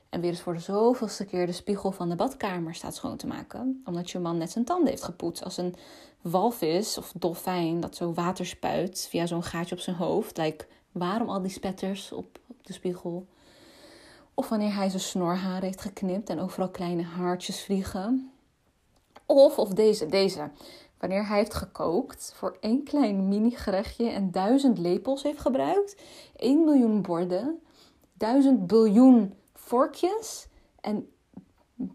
En 0.09 0.21
weer 0.21 0.31
eens 0.31 0.41
voor 0.41 0.55
de 0.55 0.61
zoveelste 0.61 1.25
keer 1.25 1.47
de 1.47 1.53
spiegel 1.53 1.93
van 1.93 2.09
de 2.09 2.17
badkamer 2.17 2.75
staat 2.75 2.95
schoon 2.95 3.17
te 3.17 3.27
maken. 3.27 3.83
Omdat 3.85 4.11
je 4.11 4.19
man 4.19 4.39
net 4.39 4.51
zijn 4.51 4.65
tanden 4.65 4.89
heeft 4.89 5.03
gepoetst. 5.03 5.45
Als 5.45 5.57
een 5.57 5.75
walvis 6.21 6.99
of 6.99 7.13
dolfijn 7.15 7.81
dat 7.81 7.97
zo 7.97 8.13
water 8.13 8.47
spuit 8.47 9.07
via 9.11 9.27
zo'n 9.27 9.43
gaatje 9.43 9.75
op 9.75 9.81
zijn 9.81 9.97
hoofd. 9.97 10.37
Like, 10.37 10.67
waarom 10.93 11.29
al 11.29 11.43
die 11.43 11.51
spetters 11.51 12.13
op, 12.13 12.39
op 12.47 12.67
de 12.67 12.73
spiegel? 12.73 13.27
Of 14.35 14.49
wanneer 14.49 14.75
hij 14.75 14.89
zijn 14.89 15.03
snorharen 15.03 15.63
heeft 15.63 15.81
geknipt 15.81 16.31
en 16.31 16.41
overal 16.41 16.71
kleine 16.71 17.03
haartjes 17.03 17.65
vliegen. 17.65 18.31
Of, 19.27 19.59
of 19.59 19.69
deze, 19.69 20.07
deze. 20.07 20.51
Wanneer 20.99 21.27
hij 21.27 21.39
heeft 21.39 21.55
gekookt 21.55 22.33
voor 22.35 22.57
één 22.61 22.85
klein 22.85 23.29
mini 23.29 23.51
gerechtje 23.51 24.09
en 24.09 24.31
duizend 24.31 24.79
lepels 24.79 25.23
heeft 25.23 25.41
gebruikt. 25.41 25.97
1 26.37 26.65
miljoen 26.65 27.03
borden. 27.03 27.61
Duizend 28.13 28.67
biljoen 28.67 29.35
vorkjes. 29.69 30.47
En 30.81 31.13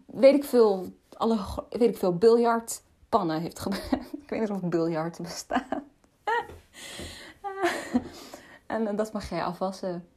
weet 0.06 0.34
ik 0.34 0.44
veel, 0.44 0.86
alle, 1.16 1.38
weet 1.70 1.88
ik 1.88 1.96
veel, 1.96 2.16
biljartpannen 2.16 3.40
heeft 3.40 3.58
gebruikt. 3.58 4.12
ik 4.22 4.28
weet 4.28 4.40
niet 4.40 4.50
of 4.50 4.60
biljart 4.60 5.18
bestaat. 5.22 5.82
en 8.66 8.96
dat 8.96 9.12
mag 9.12 9.28
jij 9.28 9.44
afwassen. 9.44 10.08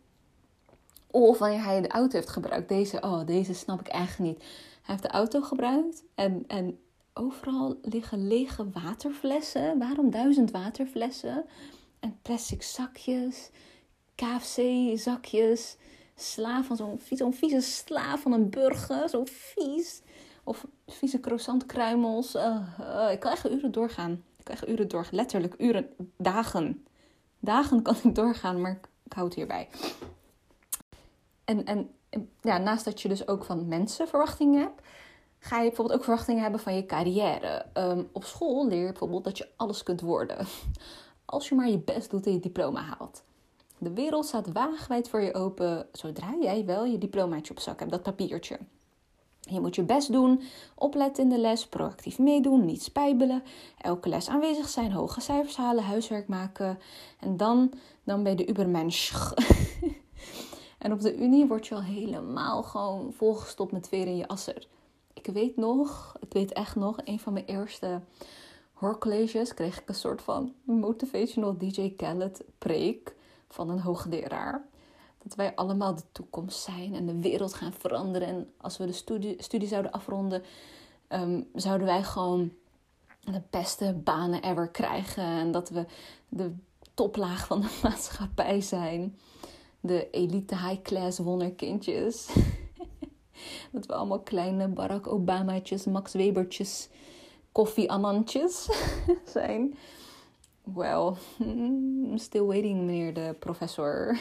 Of 1.07 1.37
wanneer 1.37 1.63
hij 1.63 1.81
de 1.81 1.87
auto 1.87 2.17
heeft 2.17 2.29
gebruikt. 2.29 2.69
Deze, 2.69 3.01
oh, 3.01 3.25
deze 3.25 3.53
snap 3.53 3.79
ik 3.79 3.87
echt 3.87 4.19
niet. 4.19 4.37
Hij 4.37 4.95
heeft 4.95 5.01
de 5.01 5.09
auto 5.09 5.41
gebruikt 5.41 6.03
en, 6.15 6.43
en 6.47 6.79
overal 7.13 7.79
liggen 7.81 8.27
lege 8.27 8.69
waterflessen. 8.69 9.79
Waarom 9.79 10.09
duizend 10.09 10.51
waterflessen? 10.51 11.45
En 11.99 12.19
plastic 12.21 12.63
zakjes, 12.63 13.49
KFC-zakjes, 14.15 15.77
sla 16.19 16.63
van 16.63 16.75
zo'n 16.75 16.99
zo 17.15 17.31
vieze 17.31 17.61
sla 17.61 18.17
van 18.17 18.31
een 18.31 18.49
burger, 18.49 19.09
zo 19.09 19.23
vies. 19.25 20.01
Of 20.43 20.65
vieze 20.87 21.19
croissantkruimels. 21.19 22.35
Uh, 22.35 22.67
uh, 22.79 23.11
ik 23.11 23.19
kan 23.19 23.31
echt 23.31 23.49
uren 23.49 23.71
doorgaan. 23.71 24.11
Ik 24.11 24.43
kan 24.43 24.55
echt 24.55 24.67
uren 24.67 24.87
doorgaan. 24.87 25.15
Letterlijk 25.15 25.55
uren, 25.57 25.89
dagen. 26.17 26.85
Dagen 27.39 27.81
kan 27.81 27.95
ik 28.03 28.15
doorgaan, 28.15 28.61
maar 28.61 28.79
ik 29.03 29.13
houd 29.13 29.33
hierbij. 29.33 29.69
En, 31.45 31.65
en 31.65 31.89
ja, 32.41 32.57
naast 32.57 32.85
dat 32.85 33.01
je 33.01 33.07
dus 33.07 33.27
ook 33.27 33.43
van 33.43 33.67
mensen 33.67 34.07
verwachtingen 34.07 34.61
hebt, 34.61 34.81
ga 35.39 35.57
je 35.57 35.67
bijvoorbeeld 35.67 35.97
ook 35.97 36.05
verwachtingen 36.05 36.41
hebben 36.41 36.59
van 36.59 36.75
je 36.75 36.85
carrière. 36.85 37.65
Ehm, 37.73 38.03
op 38.11 38.23
school 38.23 38.67
leer 38.67 38.79
je 38.79 38.89
bijvoorbeeld 38.89 39.23
dat 39.23 39.37
je 39.37 39.49
alles 39.55 39.83
kunt 39.83 40.01
worden. 40.01 40.37
Als 41.25 41.49
je 41.49 41.55
maar 41.55 41.69
je 41.69 41.79
best 41.79 42.09
doet 42.09 42.25
en 42.25 42.31
je 42.31 42.39
diploma 42.39 42.81
haalt. 42.81 43.23
De 43.79 43.93
wereld 43.93 44.25
staat 44.25 44.51
wagenwijd 44.51 45.09
voor 45.09 45.21
je 45.21 45.33
open 45.33 45.87
zodra 45.91 46.35
jij 46.41 46.65
wel 46.65 46.85
je 46.85 46.97
diplomaatje 46.97 47.51
op 47.51 47.59
zak 47.59 47.79
hebt, 47.79 47.91
dat 47.91 48.03
papiertje. 48.03 48.59
Je 49.39 49.59
moet 49.59 49.75
je 49.75 49.83
best 49.83 50.11
doen, 50.11 50.41
opletten 50.75 51.23
in 51.23 51.29
de 51.29 51.39
les, 51.39 51.67
proactief 51.67 52.19
meedoen, 52.19 52.65
niet 52.65 52.83
spijbelen, 52.83 53.43
elke 53.77 54.09
les 54.09 54.29
aanwezig 54.29 54.69
zijn, 54.69 54.91
hoge 54.91 55.21
cijfers 55.21 55.55
halen, 55.55 55.83
huiswerk 55.83 56.27
maken. 56.27 56.79
En 57.19 57.37
dan, 57.37 57.73
dan 58.03 58.23
ben 58.23 58.31
je 58.31 58.37
de 58.37 58.49
ubermensch. 58.49 59.31
en 60.77 60.91
op 60.91 61.01
de 61.01 61.17
unie 61.17 61.47
word 61.47 61.67
je 61.67 61.75
al 61.75 61.83
helemaal 61.83 62.63
gewoon 62.63 63.13
volgestopt 63.13 63.71
met 63.71 63.87
veer 63.87 64.07
in 64.07 64.17
je 64.17 64.27
asser. 64.27 64.67
Ik 65.13 65.25
weet 65.25 65.55
nog, 65.55 66.17
ik 66.19 66.33
weet 66.33 66.53
echt 66.53 66.75
nog, 66.75 66.97
een 67.03 67.19
van 67.19 67.33
mijn 67.33 67.45
eerste 67.45 68.01
hoorcolleges 68.73 69.53
kreeg 69.53 69.81
ik 69.81 69.89
een 69.89 69.95
soort 69.95 70.21
van 70.21 70.53
motivational 70.63 71.57
DJ 71.57 71.93
Khaled 71.95 72.43
preek 72.57 73.15
van 73.49 73.69
een 73.69 73.79
hoogleraar. 73.79 74.67
Dat 75.23 75.35
wij 75.35 75.55
allemaal 75.55 75.95
de 75.95 76.03
toekomst 76.11 76.59
zijn 76.59 76.95
en 76.95 77.05
de 77.05 77.19
wereld 77.19 77.53
gaan 77.53 77.73
veranderen. 77.73 78.27
En 78.27 78.53
als 78.57 78.77
we 78.77 78.85
de 78.85 78.91
studie, 78.91 79.43
studie 79.43 79.67
zouden 79.67 79.91
afronden, 79.91 80.43
um, 81.09 81.47
zouden 81.53 81.87
wij 81.87 82.03
gewoon 82.03 82.51
de 83.19 83.41
beste 83.49 83.93
banen 84.03 84.43
ever 84.43 84.69
krijgen. 84.69 85.23
En 85.23 85.51
dat 85.51 85.69
we 85.69 85.85
de 86.29 86.55
toplaag 86.93 87.47
van 87.47 87.61
de 87.61 87.79
maatschappij 87.83 88.61
zijn. 88.61 89.17
De 89.79 90.09
elite 90.09 90.55
high-class 90.55 91.19
wonderkindjes. 91.19 92.29
dat 93.71 93.85
we 93.85 93.93
allemaal 93.93 94.19
kleine 94.19 94.67
Barack 94.67 95.07
Obama'tjes, 95.07 95.85
Max 95.85 96.13
Webertjes, 96.13 96.89
koffie-anantjes 97.51 98.69
zijn. 99.33 99.77
Well, 100.73 101.13
still 102.15 102.43
waiting, 102.43 102.85
meneer 102.85 103.13
de 103.13 103.35
professor. 103.39 104.17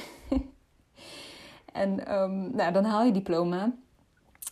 en 1.73 2.15
um, 2.15 2.57
nou, 2.57 2.73
dan 2.73 2.85
haal 2.85 3.05
je 3.05 3.13
diploma. 3.13 3.63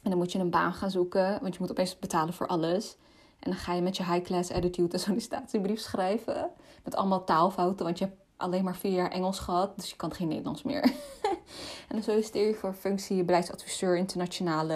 En 0.02 0.10
dan 0.10 0.18
moet 0.18 0.32
je 0.32 0.38
een 0.38 0.50
baan 0.50 0.74
gaan 0.74 0.90
zoeken, 0.90 1.38
want 1.40 1.54
je 1.54 1.60
moet 1.60 1.70
opeens 1.70 1.98
betalen 1.98 2.34
voor 2.34 2.46
alles. 2.46 2.96
En 3.38 3.50
dan 3.50 3.58
ga 3.58 3.72
je 3.72 3.82
met 3.82 3.96
je 3.96 4.04
high-class 4.04 4.52
attitude 4.52 4.92
een 4.92 5.00
sollicitatiebrief 5.08 5.80
schrijven. 5.80 6.50
Met 6.84 6.96
allemaal 6.96 7.24
taalfouten, 7.24 7.84
want 7.84 7.98
je 7.98 8.04
hebt 8.04 8.16
alleen 8.36 8.64
maar 8.64 8.76
vier 8.76 8.92
jaar 8.92 9.10
Engels 9.10 9.38
gehad, 9.38 9.76
dus 9.76 9.90
je 9.90 9.96
kan 9.96 10.12
geen 10.12 10.28
Nederlands 10.28 10.62
meer. 10.62 10.82
en 11.88 11.88
dan 11.88 12.02
solliciteer 12.02 12.46
je 12.46 12.54
voor 12.54 12.74
functie 12.74 13.24
beleidsadviseur 13.24 13.96
internationale, 13.96 14.74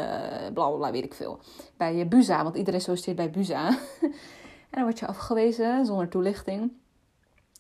bla 0.53 0.69
bla 0.69 0.77
bla, 0.77 0.91
weet 0.91 1.05
ik 1.05 1.15
veel. 1.15 1.41
Bij 1.77 1.95
je 1.95 2.07
BUZA, 2.07 2.43
want 2.43 2.57
iedereen 2.57 2.81
solliciteert 2.81 3.17
bij 3.17 3.31
BUZA. 3.31 3.69
en 4.71 4.71
dan 4.71 4.83
word 4.83 4.99
je 4.99 5.07
afgewezen 5.07 5.87
zonder 5.87 6.09
toelichting. 6.09 6.73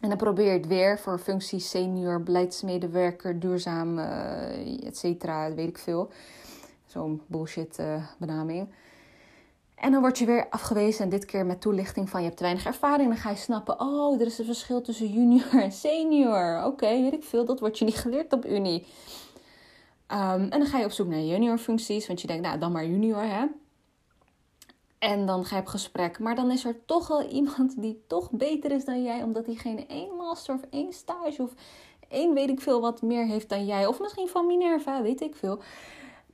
En 0.00 0.08
dan 0.08 0.18
probeer 0.18 0.46
je 0.46 0.58
het 0.58 0.66
weer 0.66 0.98
voor 0.98 1.18
functie 1.18 1.58
senior, 1.58 2.22
beleidsmedewerker, 2.22 3.40
duurzaam, 3.40 3.98
uh, 3.98 4.86
et 4.86 4.96
cetera, 4.96 5.54
weet 5.54 5.68
ik 5.68 5.78
veel. 5.78 6.10
Zo'n 6.86 7.22
bullshit 7.26 7.78
uh, 7.80 8.06
benaming. 8.18 8.68
En 9.74 9.92
dan 9.92 10.00
word 10.00 10.18
je 10.18 10.26
weer 10.26 10.46
afgewezen 10.50 11.04
en 11.04 11.10
dit 11.10 11.24
keer 11.24 11.46
met 11.46 11.60
toelichting 11.60 12.08
van 12.08 12.20
je 12.20 12.26
hebt 12.26 12.38
te 12.38 12.44
weinig 12.44 12.66
ervaring. 12.66 13.08
Dan 13.08 13.18
ga 13.18 13.30
je 13.30 13.36
snappen, 13.36 13.80
oh, 13.80 14.20
er 14.20 14.26
is 14.26 14.38
een 14.38 14.44
verschil 14.44 14.80
tussen 14.80 15.06
junior 15.06 15.62
en 15.62 15.72
senior. 15.72 16.64
Oké, 16.64 16.88
weet 16.88 17.12
ik 17.12 17.24
veel, 17.24 17.44
dat 17.44 17.60
wordt 17.60 17.78
je 17.78 17.84
niet 17.84 17.98
geleerd 17.98 18.32
op 18.32 18.46
Unie. 18.46 18.86
Um, 20.12 20.40
en 20.40 20.50
dan 20.50 20.66
ga 20.66 20.78
je 20.78 20.84
op 20.84 20.90
zoek 20.90 21.08
naar 21.08 21.20
junior 21.20 21.58
functies, 21.58 22.06
want 22.06 22.20
je 22.20 22.26
denkt, 22.26 22.42
nou, 22.42 22.58
dan 22.58 22.72
maar 22.72 22.86
junior, 22.86 23.22
hè. 23.22 23.46
En 24.98 25.26
dan 25.26 25.44
ga 25.44 25.56
je 25.56 25.62
op 25.62 25.68
gesprek. 25.68 26.18
Maar 26.18 26.34
dan 26.34 26.50
is 26.50 26.64
er 26.64 26.84
toch 26.84 27.08
wel 27.08 27.22
iemand 27.38 27.80
die 27.82 28.04
toch 28.06 28.30
beter 28.30 28.70
is 28.70 28.84
dan 28.84 29.02
jij. 29.02 29.22
Omdat 29.22 29.46
diegene 29.46 29.86
één 29.86 30.16
master 30.16 30.54
of 30.54 30.60
één 30.70 30.92
stage 30.92 31.42
of 31.42 31.52
één 32.08 32.34
weet 32.34 32.48
ik 32.48 32.60
veel 32.60 32.80
wat 32.80 33.02
meer 33.02 33.26
heeft 33.26 33.48
dan 33.48 33.66
jij. 33.66 33.86
Of 33.86 34.00
misschien 34.00 34.28
van 34.28 34.46
Minerva, 34.46 35.02
weet 35.02 35.20
ik 35.20 35.36
veel. 35.36 35.60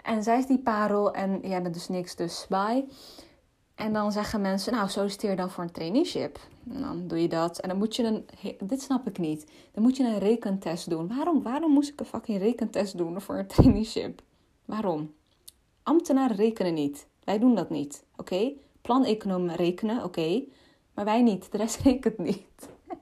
En 0.03 0.23
zij 0.23 0.39
is 0.39 0.47
die 0.47 0.59
parel 0.59 1.15
en 1.15 1.41
jij 1.43 1.63
bent 1.63 1.75
dus 1.75 1.89
niks, 1.89 2.17
dus 2.17 2.47
bye. 2.49 2.85
En 3.75 3.93
dan 3.93 4.13
zeggen 4.13 4.41
mensen, 4.41 4.73
nou 4.73 4.89
solliciteer 4.89 5.37
dan 5.37 5.51
voor 5.51 5.65
een 5.65 5.71
traineeship. 5.71 6.39
En 6.71 6.81
dan 6.81 7.09
doe 7.09 7.23
je 7.23 7.29
dat. 7.29 7.59
En 7.59 7.69
dan 7.69 7.79
moet 7.79 7.97
je 7.97 8.03
een, 8.03 8.27
dit 8.69 8.83
snap 8.83 9.07
ik 9.07 9.19
niet. 9.19 9.47
Dan 9.73 9.83
moet 9.83 9.97
je 9.97 10.05
een 10.05 10.19
rekentest 10.19 10.91
doen. 10.91 11.09
Waarom, 11.09 11.43
waarom 11.43 11.73
moest 11.73 11.91
ik 11.91 12.01
een 12.01 12.07
fucking 12.07 12.39
rekentest 12.39 12.97
doen 12.97 13.21
voor 13.21 13.39
een 13.39 13.47
traineeship? 13.57 14.23
Waarom? 14.65 15.15
Ambtenaren 15.83 16.37
rekenen 16.37 16.75
niet. 16.75 17.07
Wij 17.25 17.39
doen 17.39 17.55
dat 17.55 17.71
niet, 17.71 18.05
oké? 18.17 18.35
Okay? 18.35 18.57
Planeconomen 18.83 19.55
rekenen, 19.55 20.05
oké. 20.05 20.43
maar 20.95 21.05
wij 21.05 21.23
niet. 21.23 21.53
De 21.53 21.59
rest 21.59 21.81
rekent 21.83 22.19
niet. 22.19 22.69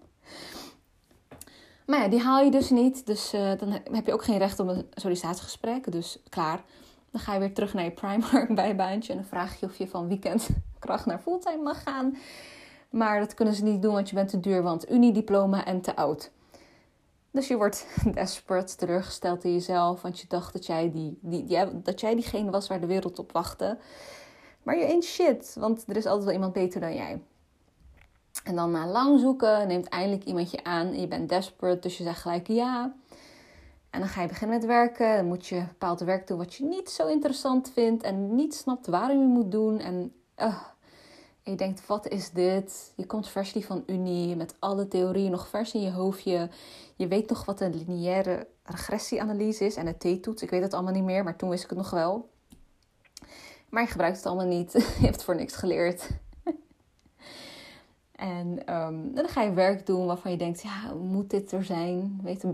maar 1.87 2.01
ja, 2.01 2.09
die 2.09 2.21
haal 2.21 2.45
je 2.45 2.51
dus 2.51 2.71
niet. 2.71 3.07
Dus 3.07 3.35
uh, 3.35 3.53
dan 3.59 3.71
heb 3.93 4.07
je 4.07 4.13
ook 4.13 4.25
geen 4.25 4.39
recht 4.39 4.61
op 4.61 4.69
een 4.69 4.87
sollicitatiegesprek. 4.95 5.93
Dus 5.93 6.19
klaar. 6.29 6.65
Dan 7.11 7.21
ga 7.21 7.33
je 7.33 7.39
weer 7.39 7.55
terug 7.55 7.75
naar 7.75 7.85
je 7.85 7.91
Primark 7.91 8.55
bijbaantje. 8.65 9.13
En 9.13 9.19
dan 9.19 9.29
vraag 9.29 9.61
je 9.61 9.67
of 9.67 9.79
je 9.79 9.89
van 9.89 10.09
weekendkracht 10.09 11.07
naar 11.07 11.19
fulltime 11.19 11.63
mag 11.63 11.83
gaan. 11.83 12.17
Maar 12.91 13.21
dat 13.21 13.35
kunnen 13.35 13.55
ze 13.55 13.65
niet 13.65 13.83
doen, 13.83 13.93
want 13.93 14.09
je 14.09 14.15
bent 14.15 14.29
te 14.29 14.41
duur. 14.41 14.63
Want 14.63 14.91
uniediploma 14.91 15.65
en 15.65 15.81
te 15.81 15.97
oud. 15.97 16.31
Dus 17.33 17.49
je 17.49 17.57
wordt 17.57 17.87
desperate, 18.15 18.77
teleurgesteld 18.77 19.45
in 19.45 19.53
jezelf, 19.53 20.03
want 20.03 20.21
je 20.21 20.27
dacht 20.29 20.53
dat 20.53 20.67
jij, 20.67 20.91
die, 20.91 21.19
die, 21.21 21.45
die, 21.45 21.83
dat 21.83 22.01
jij 22.01 22.15
diegene 22.15 22.51
was 22.51 22.69
waar 22.69 22.81
de 22.81 22.87
wereld 22.87 23.19
op 23.19 23.33
wachtte. 23.33 23.79
Maar 24.63 24.79
je 24.79 24.87
ain't 24.87 25.05
shit, 25.05 25.57
want 25.59 25.85
er 25.89 25.97
is 25.97 26.07
altijd 26.07 26.25
wel 26.25 26.35
iemand 26.35 26.53
beter 26.53 26.81
dan 26.81 26.95
jij. 26.95 27.23
En 28.45 28.57
dan 28.57 28.71
na 28.71 28.87
lang 28.87 29.21
zoeken 29.21 29.69
neemt 29.69 29.89
eindelijk 29.89 30.25
iemand 30.25 30.51
je 30.51 30.65
aan 30.65 30.87
en 30.87 31.01
je 31.01 31.09
bent 31.09 31.29
desperate, 31.29 31.81
dus 31.81 31.99
je 31.99 32.05
zegt 32.05 32.21
gelijk 32.21 32.47
ja. 32.47 32.95
En 33.91 34.01
dan 34.01 34.09
ga 34.09 34.23
je 34.23 34.29
beginnen 34.29 34.57
met 34.57 34.67
werken. 34.67 35.17
Dan 35.17 35.27
moet 35.27 35.47
je 35.47 35.65
bepaald 35.69 36.01
werk 36.01 36.27
doen 36.27 36.39
wat 36.39 36.55
je 36.55 36.65
niet 36.65 36.91
zo 36.91 37.07
interessant 37.07 37.71
vindt 37.71 38.03
en 38.03 38.35
niet 38.35 38.55
snapt 38.55 38.87
waarom 38.87 39.21
je 39.21 39.27
moet 39.27 39.51
doen. 39.51 39.79
En, 39.79 40.15
uh, 40.39 40.63
en 41.43 41.51
je 41.51 41.57
denkt, 41.57 41.87
wat 41.87 42.09
is 42.09 42.31
dit? 42.31 42.93
Je 42.97 43.07
komt 43.07 43.53
die 43.53 43.67
van 43.67 43.83
Unie 43.87 44.37
met 44.37 44.55
alle 44.59 44.89
theorieën 44.89 45.31
nog 45.31 45.49
vers 45.49 45.75
in 45.75 45.81
je 45.81 45.91
hoofdje. 45.91 46.51
Je 46.97 47.09
weet 47.09 47.29
nog 47.29 47.45
wat 47.45 47.61
een 47.61 47.75
lineaire 47.75 48.47
regressieanalyse 48.63 49.65
is 49.65 49.77
en 49.77 49.87
een 49.87 50.19
T-toets. 50.19 50.43
Ik 50.43 50.51
weet 50.51 50.63
het 50.63 50.75
allemaal 50.75 50.93
niet 50.93 51.05
meer, 51.05 51.25
maar 51.25 51.37
toen 51.37 51.49
wist 51.49 51.63
ik 51.63 51.69
het 51.69 51.79
nog 51.79 51.91
wel. 51.91 52.31
Maar 53.69 53.83
je 53.83 53.89
gebruikt 53.89 54.17
het 54.17 54.27
allemaal 54.27 54.47
niet. 54.47 54.73
je 55.01 55.07
hebt 55.07 55.25
voor 55.25 55.37
niks 55.37 55.55
geleerd. 55.55 56.11
en 58.13 58.75
um, 58.75 59.15
dan 59.15 59.29
ga 59.29 59.43
je 59.43 59.53
werk 59.53 59.87
doen 59.87 60.07
waarvan 60.07 60.31
je 60.31 60.37
denkt, 60.37 60.63
ja, 60.63 60.95
moet 60.95 61.31
dit 61.31 61.53
er 61.53 61.65
zijn? 61.65 62.21
Weet 62.23 62.45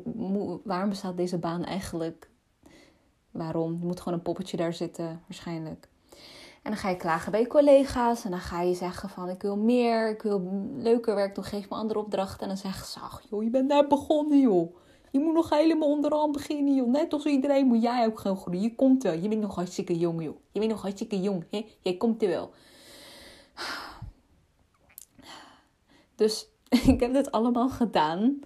waarom 0.64 0.88
bestaat 0.88 1.16
deze 1.16 1.38
baan 1.38 1.64
eigenlijk? 1.64 2.30
Waarom? 3.30 3.78
Je 3.80 3.86
moet 3.86 4.00
gewoon 4.00 4.18
een 4.18 4.24
poppetje 4.24 4.56
daar 4.56 4.74
zitten, 4.74 5.22
waarschijnlijk. 5.26 5.88
En 6.68 6.74
dan 6.74 6.82
ga 6.82 6.88
je 6.88 6.96
klagen 6.96 7.32
bij 7.32 7.40
je 7.40 7.46
collega's. 7.46 8.24
En 8.24 8.30
dan 8.30 8.40
ga 8.40 8.60
je 8.60 8.74
zeggen 8.74 9.08
van 9.08 9.28
ik 9.28 9.42
wil 9.42 9.56
meer, 9.56 10.10
ik 10.10 10.22
wil 10.22 10.68
leuker 10.76 11.14
werk 11.14 11.34
doen, 11.34 11.44
geef 11.44 11.70
me 11.70 11.76
andere 11.76 11.98
opdrachten. 11.98 12.40
En 12.40 12.48
dan 12.48 12.56
zeggen 12.56 12.86
ze, 12.86 13.00
ach 13.00 13.22
joh, 13.30 13.42
je 13.42 13.50
bent 13.50 13.68
net 13.68 13.88
begonnen 13.88 14.40
joh. 14.40 14.76
Je 15.10 15.18
moet 15.18 15.34
nog 15.34 15.50
helemaal 15.50 15.88
onderaan 15.88 16.32
beginnen 16.32 16.74
joh. 16.74 16.88
Net 16.88 17.12
als 17.12 17.24
iedereen 17.24 17.66
moet 17.66 17.82
jij 17.82 18.06
ook 18.06 18.18
gaan 18.18 18.36
groeien. 18.36 18.62
Je 18.62 18.74
komt 18.74 19.02
wel. 19.02 19.12
Je 19.12 19.28
bent 19.28 19.40
nog 19.40 19.54
hartstikke 19.54 19.98
jong 19.98 20.22
joh. 20.22 20.36
Je 20.52 20.58
bent 20.58 20.70
nog 20.70 20.82
hartstikke 20.82 21.20
jong. 21.20 21.44
Hè? 21.50 21.66
Jij 21.80 21.96
komt 21.96 22.22
er 22.22 22.28
wel. 22.28 22.50
Dus 26.14 26.48
ik 26.92 27.00
heb 27.00 27.12
dit 27.12 27.30
allemaal 27.30 27.68
gedaan. 27.68 28.40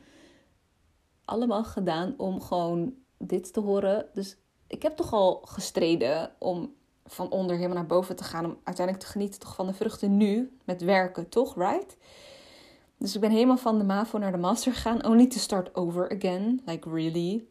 Allemaal 1.24 1.64
gedaan 1.64 2.14
om 2.16 2.40
gewoon 2.40 2.94
dit 3.18 3.52
te 3.52 3.60
horen. 3.60 4.06
Dus 4.12 4.36
ik 4.66 4.82
heb 4.82 4.96
toch 4.96 5.12
al 5.12 5.42
gestreden 5.44 6.32
om 6.38 6.74
van 7.06 7.30
onder 7.30 7.56
helemaal 7.56 7.76
naar 7.76 7.86
boven 7.86 8.16
te 8.16 8.24
gaan. 8.24 8.44
Om 8.44 8.56
uiteindelijk 8.64 9.06
te 9.06 9.10
genieten 9.10 9.40
toch 9.40 9.54
van 9.54 9.66
de 9.66 9.74
vruchten 9.74 10.16
nu. 10.16 10.56
Met 10.64 10.82
werken, 10.82 11.28
toch? 11.28 11.54
Right? 11.54 11.96
Dus 12.96 13.14
ik 13.14 13.20
ben 13.20 13.30
helemaal 13.30 13.56
van 13.56 13.78
de 13.78 13.84
MAVO 13.84 14.18
naar 14.18 14.32
de 14.32 14.38
master 14.38 14.72
gegaan. 14.72 15.06
Only 15.06 15.26
to 15.26 15.38
start 15.38 15.74
over 15.74 16.10
again. 16.16 16.62
Like 16.64 16.90
really. 16.90 17.46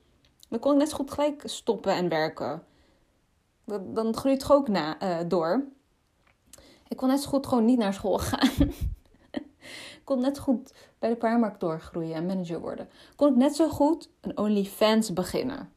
Dan 0.49 0.59
kon 0.59 0.71
ik 0.71 0.77
net 0.77 0.89
zo 0.89 0.95
goed 0.95 1.11
gelijk 1.11 1.41
stoppen 1.45 1.93
en 1.93 2.09
werken. 2.09 2.63
Dan 3.93 4.15
groeit 4.15 4.41
het 4.41 4.51
ook 4.51 4.67
na, 4.67 5.01
uh, 5.03 5.29
door. 5.29 5.63
Ik 6.87 6.97
kon 6.97 7.07
net 7.07 7.21
zo 7.21 7.29
goed 7.29 7.47
gewoon 7.47 7.65
niet 7.65 7.77
naar 7.77 7.93
school 7.93 8.17
gaan. 8.29 8.49
ik 9.31 10.01
kon 10.03 10.19
net 10.19 10.35
zo 10.35 10.43
goed 10.43 10.73
bij 10.99 11.09
de 11.09 11.15
Primark 11.15 11.59
doorgroeien 11.59 12.15
en 12.15 12.25
manager 12.25 12.59
worden. 12.59 12.89
Kon 13.15 13.29
ik 13.29 13.35
net 13.35 13.55
zo 13.55 13.69
goed 13.69 14.09
een 14.21 14.37
OnlyFans 14.37 15.13
beginnen. 15.13 15.71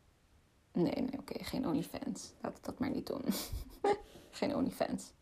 Nee, 0.74 0.94
nee, 0.94 1.18
oké, 1.18 1.44
geen 1.44 1.66
OnlyFans. 1.66 2.32
Laat 2.40 2.58
dat 2.62 2.78
maar 2.78 2.90
niet 2.90 3.06
doen. 3.06 3.24
geen 4.30 4.56
OnlyFans. 4.56 5.12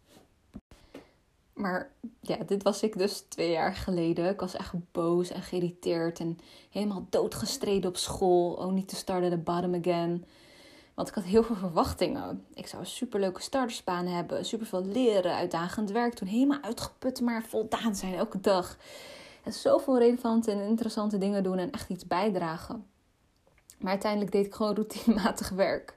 Maar 1.53 1.93
ja, 2.21 2.37
dit 2.37 2.63
was 2.63 2.83
ik 2.83 2.99
dus 2.99 3.21
twee 3.21 3.51
jaar 3.51 3.75
geleden. 3.75 4.29
Ik 4.29 4.41
was 4.41 4.57
echt 4.57 4.73
boos 4.93 5.31
en 5.31 5.43
geïrriteerd 5.43 6.21
en 6.21 6.39
helemaal 6.71 7.07
doodgestreden 7.11 7.91
op 7.91 7.97
school. 7.97 8.53
Oh, 8.53 8.73
niet 8.73 8.89
te 8.89 8.97
starten 8.97 9.31
the 9.31 9.39
bottom 9.39 9.75
again. 9.75 10.25
Want 10.95 11.09
ik 11.09 11.15
had 11.15 11.25
heel 11.25 11.43
veel 11.43 11.57
verwachtingen. 11.57 12.45
Ik 12.55 12.67
zou 12.67 12.83
een 12.83 12.89
superleuke 12.89 13.43
startersbaan 13.43 14.07
hebben, 14.07 14.45
superveel 14.45 14.85
leren, 14.85 15.35
uitdagend 15.35 15.91
werk 15.91 16.19
doen, 16.19 16.29
helemaal 16.29 16.63
uitgeput, 16.63 17.21
maar 17.21 17.43
voldaan 17.43 17.95
zijn 17.95 18.15
elke 18.15 18.41
dag. 18.41 18.77
En 19.45 19.53
zoveel 19.53 19.99
relevante 19.99 20.51
en 20.51 20.61
interessante 20.61 21.19
dingen 21.19 21.43
doen 21.43 21.59
en 21.59 21.71
echt 21.71 21.89
iets 21.89 22.07
bijdragen. 22.07 22.87
Maar 23.83 23.91
uiteindelijk 23.91 24.33
deed 24.33 24.47
ik 24.47 24.55
gewoon 24.55 24.75
routinematig 24.83 25.49
werk. 25.49 25.97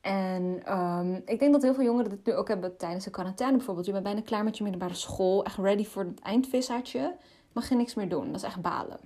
En 0.00 0.72
um, 0.78 1.22
ik 1.24 1.38
denk 1.38 1.52
dat 1.52 1.62
heel 1.62 1.74
veel 1.74 1.84
jongeren 1.84 2.10
dit 2.10 2.26
nu 2.26 2.34
ook 2.34 2.48
hebben 2.48 2.76
tijdens 2.76 3.04
de 3.04 3.10
quarantaine 3.10 3.56
bijvoorbeeld. 3.56 3.86
Je 3.86 3.92
bent 3.92 4.04
bijna 4.04 4.20
klaar 4.20 4.44
met 4.44 4.56
je 4.56 4.62
middelbare 4.62 4.94
school, 4.94 5.44
echt 5.44 5.56
ready 5.58 5.84
voor 5.84 6.04
het 6.04 6.20
eindvissaatje. 6.20 7.16
Mag 7.52 7.68
je 7.68 7.74
niks 7.74 7.94
meer 7.94 8.08
doen. 8.08 8.26
Dat 8.26 8.36
is 8.36 8.42
echt 8.42 8.60
balen. 8.60 9.00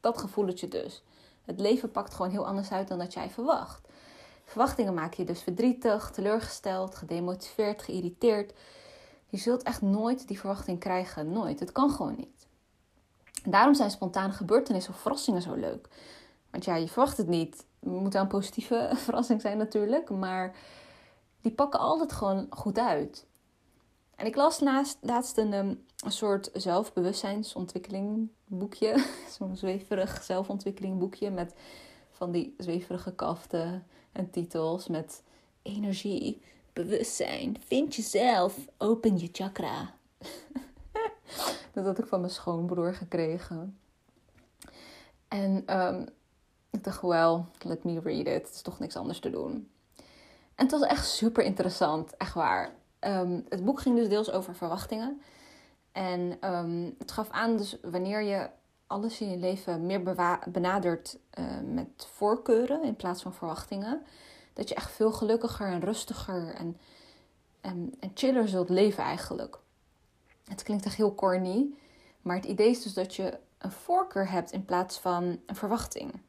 Dat 0.00 0.18
gevoeletje 0.18 0.68
dus. 0.68 1.02
Het 1.44 1.60
leven 1.60 1.90
pakt 1.90 2.14
gewoon 2.14 2.30
heel 2.30 2.46
anders 2.46 2.72
uit 2.72 2.88
dan 2.88 2.98
dat 2.98 3.12
jij 3.12 3.30
verwacht. 3.30 3.88
Verwachtingen 4.44 4.94
maken 4.94 5.16
je 5.18 5.24
dus 5.24 5.42
verdrietig, 5.42 6.10
teleurgesteld, 6.10 6.94
gedemotiveerd, 6.94 7.82
geïrriteerd. 7.82 8.52
Je 9.28 9.36
zult 9.36 9.62
echt 9.62 9.82
nooit 9.82 10.28
die 10.28 10.38
verwachting 10.38 10.80
krijgen. 10.80 11.32
Nooit. 11.32 11.60
Het 11.60 11.72
kan 11.72 11.90
gewoon 11.90 12.14
niet. 12.16 12.46
daarom 13.44 13.74
zijn 13.74 13.90
spontane 13.90 14.32
gebeurtenissen 14.32 14.92
of 14.92 15.00
verrassingen 15.00 15.42
zo 15.42 15.54
leuk. 15.54 15.88
Want 16.50 16.64
ja, 16.64 16.76
je 16.76 16.88
verwacht 16.88 17.16
het 17.16 17.26
niet. 17.26 17.66
Het 17.80 17.90
moet 17.90 18.12
wel 18.12 18.22
een 18.22 18.28
positieve 18.28 18.90
verrassing 19.04 19.40
zijn 19.40 19.58
natuurlijk. 19.58 20.10
Maar 20.10 20.56
die 21.40 21.52
pakken 21.52 21.80
altijd 21.80 22.12
gewoon 22.12 22.46
goed 22.50 22.78
uit. 22.78 23.26
En 24.16 24.26
ik 24.26 24.36
las 24.36 24.60
naast, 24.60 24.98
laatst 25.00 25.36
een, 25.36 25.52
een 25.52 25.78
soort 26.06 26.50
zelfbewustzijnsontwikkeling 26.52 28.28
boekje. 28.44 29.04
Zo'n 29.38 29.56
zweverig 29.56 30.22
zelfontwikkeling 30.22 30.98
boekje 30.98 31.30
met 31.30 31.54
van 32.10 32.30
die 32.30 32.54
zweverige 32.58 33.14
kaften 33.14 33.86
en 34.12 34.30
titels 34.30 34.88
met 34.88 35.22
energie, 35.62 36.42
bewustzijn, 36.72 37.56
vind 37.66 37.94
jezelf, 37.94 38.58
open 38.78 39.18
je 39.18 39.28
chakra. 39.32 39.94
dat 41.72 41.84
had 41.84 41.98
ik 41.98 42.06
van 42.06 42.20
mijn 42.20 42.32
schoonbroer 42.32 42.94
gekregen. 42.94 43.78
En 45.28 45.78
um, 45.78 46.08
ik 46.76 46.84
dacht, 46.84 47.02
well, 47.02 47.44
let 47.58 47.84
me 47.84 48.00
read 48.00 48.26
it. 48.26 48.46
Het 48.46 48.54
is 48.54 48.62
toch 48.62 48.78
niks 48.78 48.96
anders 48.96 49.20
te 49.20 49.30
doen. 49.30 49.70
En 50.54 50.64
het 50.64 50.70
was 50.70 50.82
echt 50.82 51.08
super 51.08 51.44
interessant, 51.44 52.16
echt 52.16 52.34
waar. 52.34 52.70
Um, 53.00 53.44
het 53.48 53.64
boek 53.64 53.80
ging 53.80 53.96
dus 53.96 54.08
deels 54.08 54.30
over 54.30 54.54
verwachtingen. 54.54 55.22
En 55.92 56.50
um, 56.54 56.94
het 56.98 57.12
gaf 57.12 57.30
aan 57.30 57.56
dus 57.56 57.76
wanneer 57.82 58.22
je 58.22 58.48
alles 58.86 59.20
in 59.20 59.30
je 59.30 59.36
leven 59.36 59.86
meer 59.86 60.02
benadert 60.50 61.18
uh, 61.38 61.44
met 61.64 62.06
voorkeuren 62.12 62.82
in 62.82 62.96
plaats 62.96 63.22
van 63.22 63.34
verwachtingen. 63.34 64.02
Dat 64.52 64.68
je 64.68 64.74
echt 64.74 64.90
veel 64.90 65.12
gelukkiger 65.12 65.66
en 65.66 65.80
rustiger 65.80 66.54
en, 66.54 66.78
en, 67.60 67.94
en 68.00 68.10
chiller 68.14 68.48
zult 68.48 68.68
leven 68.68 69.04
eigenlijk. 69.04 69.58
Het 70.44 70.62
klinkt 70.62 70.84
echt 70.84 70.96
heel 70.96 71.14
corny. 71.14 71.66
Maar 72.22 72.36
het 72.36 72.44
idee 72.44 72.70
is 72.70 72.82
dus 72.82 72.94
dat 72.94 73.14
je 73.14 73.38
een 73.58 73.72
voorkeur 73.72 74.30
hebt 74.30 74.52
in 74.52 74.64
plaats 74.64 74.98
van 74.98 75.40
een 75.46 75.56
verwachting. 75.56 76.20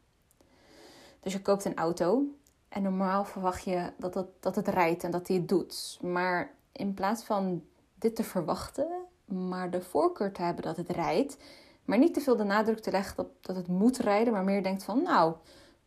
Dus 1.19 1.33
je 1.33 1.41
koopt 1.41 1.65
een 1.65 1.77
auto 1.77 2.23
en 2.69 2.81
normaal 2.81 3.25
verwacht 3.25 3.63
je 3.63 3.91
dat 3.97 4.13
het, 4.13 4.27
dat 4.39 4.55
het 4.55 4.67
rijdt 4.67 5.03
en 5.03 5.11
dat 5.11 5.27
hij 5.27 5.37
het 5.37 5.49
doet. 5.49 5.99
Maar 6.01 6.51
in 6.71 6.93
plaats 6.93 7.23
van 7.23 7.63
dit 7.95 8.15
te 8.15 8.23
verwachten, 8.23 8.87
maar 9.25 9.69
de 9.69 9.81
voorkeur 9.81 10.31
te 10.31 10.41
hebben 10.41 10.63
dat 10.63 10.77
het 10.77 10.89
rijdt, 10.89 11.37
maar 11.85 11.97
niet 11.97 12.13
te 12.13 12.21
veel 12.21 12.35
de 12.35 12.43
nadruk 12.43 12.79
te 12.79 12.91
leggen 12.91 13.15
dat, 13.15 13.27
dat 13.41 13.55
het 13.55 13.67
moet 13.67 13.97
rijden, 13.97 14.33
maar 14.33 14.43
meer 14.43 14.63
denkt 14.63 14.83
van 14.83 15.01
nou, 15.01 15.33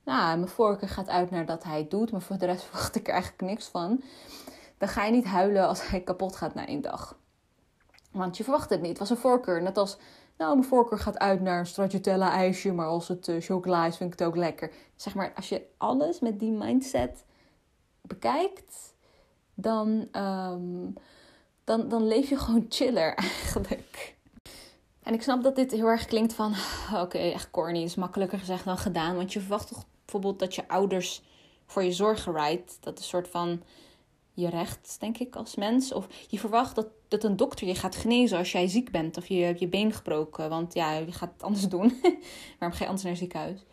nou, 0.04 0.36
mijn 0.38 0.50
voorkeur 0.50 0.88
gaat 0.88 1.08
uit 1.08 1.30
naar 1.30 1.46
dat 1.46 1.64
hij 1.64 1.78
het 1.78 1.90
doet, 1.90 2.12
maar 2.12 2.22
voor 2.22 2.38
de 2.38 2.46
rest 2.46 2.64
verwacht 2.68 2.96
ik 2.96 3.06
er 3.06 3.12
eigenlijk 3.12 3.42
niks 3.42 3.66
van. 3.66 4.02
Dan 4.78 4.88
ga 4.88 5.04
je 5.04 5.12
niet 5.12 5.24
huilen 5.24 5.68
als 5.68 5.88
hij 5.88 6.00
kapot 6.00 6.36
gaat 6.36 6.54
na 6.54 6.66
één 6.66 6.80
dag. 6.80 7.18
Want 8.10 8.36
je 8.36 8.42
verwacht 8.42 8.70
het 8.70 8.80
niet. 8.80 8.88
Het 8.88 8.98
was 8.98 9.10
een 9.10 9.16
voorkeur. 9.16 9.62
Net 9.62 9.76
als 9.76 9.98
nou, 10.40 10.54
mijn 10.54 10.68
voorkeur 10.68 10.98
gaat 10.98 11.18
uit 11.18 11.40
naar 11.40 11.58
een 11.58 11.66
stracciatella 11.66 12.32
ijsje, 12.32 12.72
maar 12.72 12.86
als 12.86 13.08
het 13.08 13.28
uh, 13.28 13.40
chocola 13.40 13.86
is, 13.86 13.96
vind 13.96 14.12
ik 14.12 14.18
het 14.18 14.28
ook 14.28 14.36
lekker. 14.36 14.72
Zeg 14.96 15.14
maar, 15.14 15.32
als 15.34 15.48
je 15.48 15.66
alles 15.76 16.20
met 16.20 16.40
die 16.40 16.50
mindset 16.50 17.24
bekijkt, 18.02 18.94
dan, 19.54 20.08
um, 20.12 20.94
dan, 21.64 21.88
dan 21.88 22.06
leef 22.06 22.28
je 22.28 22.38
gewoon 22.44 22.66
chiller 22.68 23.14
eigenlijk. 23.14 24.16
En 25.02 25.14
ik 25.14 25.22
snap 25.22 25.42
dat 25.42 25.56
dit 25.56 25.70
heel 25.70 25.86
erg 25.86 26.04
klinkt 26.04 26.32
van, 26.32 26.54
oké, 27.02 27.18
echt 27.18 27.50
corny, 27.50 27.82
is 27.82 27.94
makkelijker 27.94 28.38
gezegd 28.38 28.64
dan 28.64 28.78
gedaan. 28.78 29.16
Want 29.16 29.32
je 29.32 29.40
verwacht 29.40 29.68
toch 29.68 29.84
bijvoorbeeld 30.04 30.38
dat 30.38 30.54
je 30.54 30.68
ouders 30.68 31.22
voor 31.66 31.82
je 31.82 31.92
zorgen 31.92 32.32
rijdt. 32.32 32.78
Dat 32.80 32.94
is 32.94 33.02
een 33.02 33.08
soort 33.08 33.28
van 33.28 33.62
je 34.40 34.48
recht, 34.48 34.96
denk 35.00 35.18
ik, 35.18 35.36
als 35.36 35.54
mens. 35.54 35.92
Of 35.92 36.06
je 36.28 36.38
verwacht 36.38 36.74
dat, 36.74 36.86
dat 37.08 37.24
een 37.24 37.36
dokter 37.36 37.66
je 37.66 37.74
gaat 37.74 37.96
genezen 37.96 38.38
als 38.38 38.52
jij 38.52 38.68
ziek 38.68 38.90
bent 38.90 39.16
of 39.16 39.26
je 39.26 39.42
hebt 39.42 39.60
je 39.60 39.68
been 39.68 39.92
gebroken. 39.92 40.48
Want 40.48 40.74
ja, 40.74 40.92
je 40.92 41.12
gaat 41.12 41.32
het 41.32 41.42
anders 41.42 41.68
doen. 41.68 42.00
Waarom 42.58 42.78
ga 42.78 42.84
je 42.84 42.90
anders 42.90 43.02
naar 43.02 43.12
het 43.12 43.20
ziekenhuis? 43.20 43.64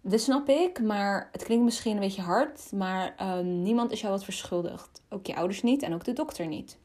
Dat 0.00 0.20
snap 0.20 0.48
ik, 0.48 0.82
maar 0.82 1.28
het 1.32 1.44
klinkt 1.44 1.64
misschien 1.64 1.94
een 1.94 2.00
beetje 2.00 2.22
hard. 2.22 2.72
Maar 2.72 3.14
uh, 3.20 3.38
niemand 3.38 3.90
is 3.90 4.00
jou 4.00 4.12
wat 4.12 4.24
verschuldigd. 4.24 5.02
Ook 5.08 5.26
je 5.26 5.36
ouders 5.36 5.62
niet 5.62 5.82
en 5.82 5.94
ook 5.94 6.04
de 6.04 6.12
dokter 6.12 6.46
niet. 6.46 6.78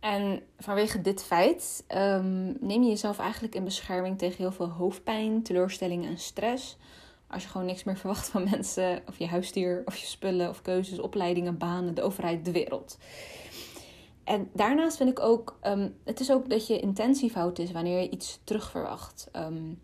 En 0.00 0.42
vanwege 0.58 1.00
dit 1.00 1.22
feit 1.22 1.84
um, 1.96 2.56
neem 2.60 2.82
je 2.82 2.88
jezelf 2.88 3.18
eigenlijk 3.18 3.54
in 3.54 3.64
bescherming 3.64 4.18
tegen 4.18 4.36
heel 4.36 4.52
veel 4.52 4.68
hoofdpijn, 4.68 5.42
teleurstellingen 5.42 6.10
en 6.10 6.18
stress. 6.18 6.76
Als 7.28 7.42
je 7.42 7.48
gewoon 7.48 7.66
niks 7.66 7.84
meer 7.84 7.96
verwacht 7.96 8.28
van 8.28 8.44
mensen, 8.50 9.02
of 9.08 9.18
je 9.18 9.26
huisdier, 9.26 9.82
of 9.84 9.96
je 9.96 10.06
spullen, 10.06 10.48
of 10.48 10.62
keuzes, 10.62 10.98
opleidingen, 10.98 11.58
banen, 11.58 11.94
de 11.94 12.02
overheid, 12.02 12.44
de 12.44 12.52
wereld. 12.52 12.98
En 14.24 14.50
daarnaast 14.52 14.96
vind 14.96 15.10
ik 15.10 15.20
ook, 15.20 15.58
um, 15.62 15.96
het 16.04 16.20
is 16.20 16.32
ook 16.32 16.50
dat 16.50 16.66
je 16.66 16.80
intentiefout 16.80 17.58
is 17.58 17.72
wanneer 17.72 18.00
je 18.00 18.10
iets 18.10 18.40
terugverwacht. 18.44 19.28
Um, 19.32 19.82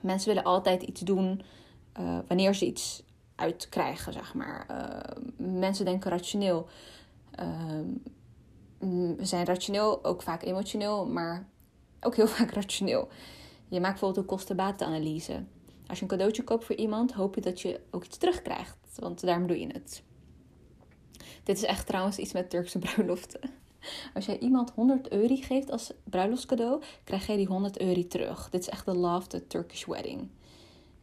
mensen 0.00 0.28
willen 0.28 0.44
altijd 0.44 0.82
iets 0.82 1.00
doen 1.00 1.42
uh, 2.00 2.18
wanneer 2.26 2.54
ze 2.54 2.66
iets 2.66 3.02
uitkrijgen, 3.34 4.12
zeg 4.12 4.34
maar. 4.34 4.66
Uh, 4.70 5.22
mensen 5.36 5.84
denken 5.84 6.10
rationeel. 6.10 6.68
Uh, 7.40 7.80
we 9.16 9.24
zijn 9.24 9.44
rationeel, 9.44 10.04
ook 10.04 10.22
vaak 10.22 10.42
emotioneel, 10.42 11.06
maar 11.06 11.48
ook 12.00 12.16
heel 12.16 12.26
vaak 12.36 12.50
rationeel. 12.50 13.08
Je 13.68 13.80
maakt 13.80 13.92
bijvoorbeeld 13.92 14.20
een 14.20 14.36
kosten-batenanalyse. 14.36 15.44
Als 15.94 16.02
je 16.02 16.08
een 16.08 16.16
cadeautje 16.18 16.44
koopt 16.44 16.64
voor 16.64 16.76
iemand, 16.76 17.12
hoop 17.12 17.34
je 17.34 17.40
dat 17.40 17.60
je 17.60 17.80
ook 17.90 18.04
iets 18.04 18.16
terugkrijgt. 18.16 18.76
Want 18.98 19.20
daarom 19.20 19.46
doe 19.46 19.60
je 19.60 19.66
het. 19.66 20.02
Dit 21.42 21.56
is 21.56 21.62
echt 21.64 21.86
trouwens 21.86 22.18
iets 22.18 22.32
met 22.32 22.50
Turkse 22.50 22.78
bruiloften. 22.84 23.40
Als 24.14 24.26
jij 24.26 24.38
iemand 24.38 24.70
100 24.70 25.12
euro 25.12 25.36
geeft 25.36 25.70
als 25.70 25.92
bruiloftscadeau, 26.04 26.82
krijg 27.04 27.26
jij 27.26 27.36
die 27.36 27.46
100 27.46 27.80
euro 27.80 28.06
terug. 28.06 28.50
Dit 28.50 28.60
is 28.60 28.68
echt 28.68 28.84
de 28.84 28.96
love 28.96 29.26
the 29.26 29.46
Turkish 29.46 29.84
wedding. 29.84 30.30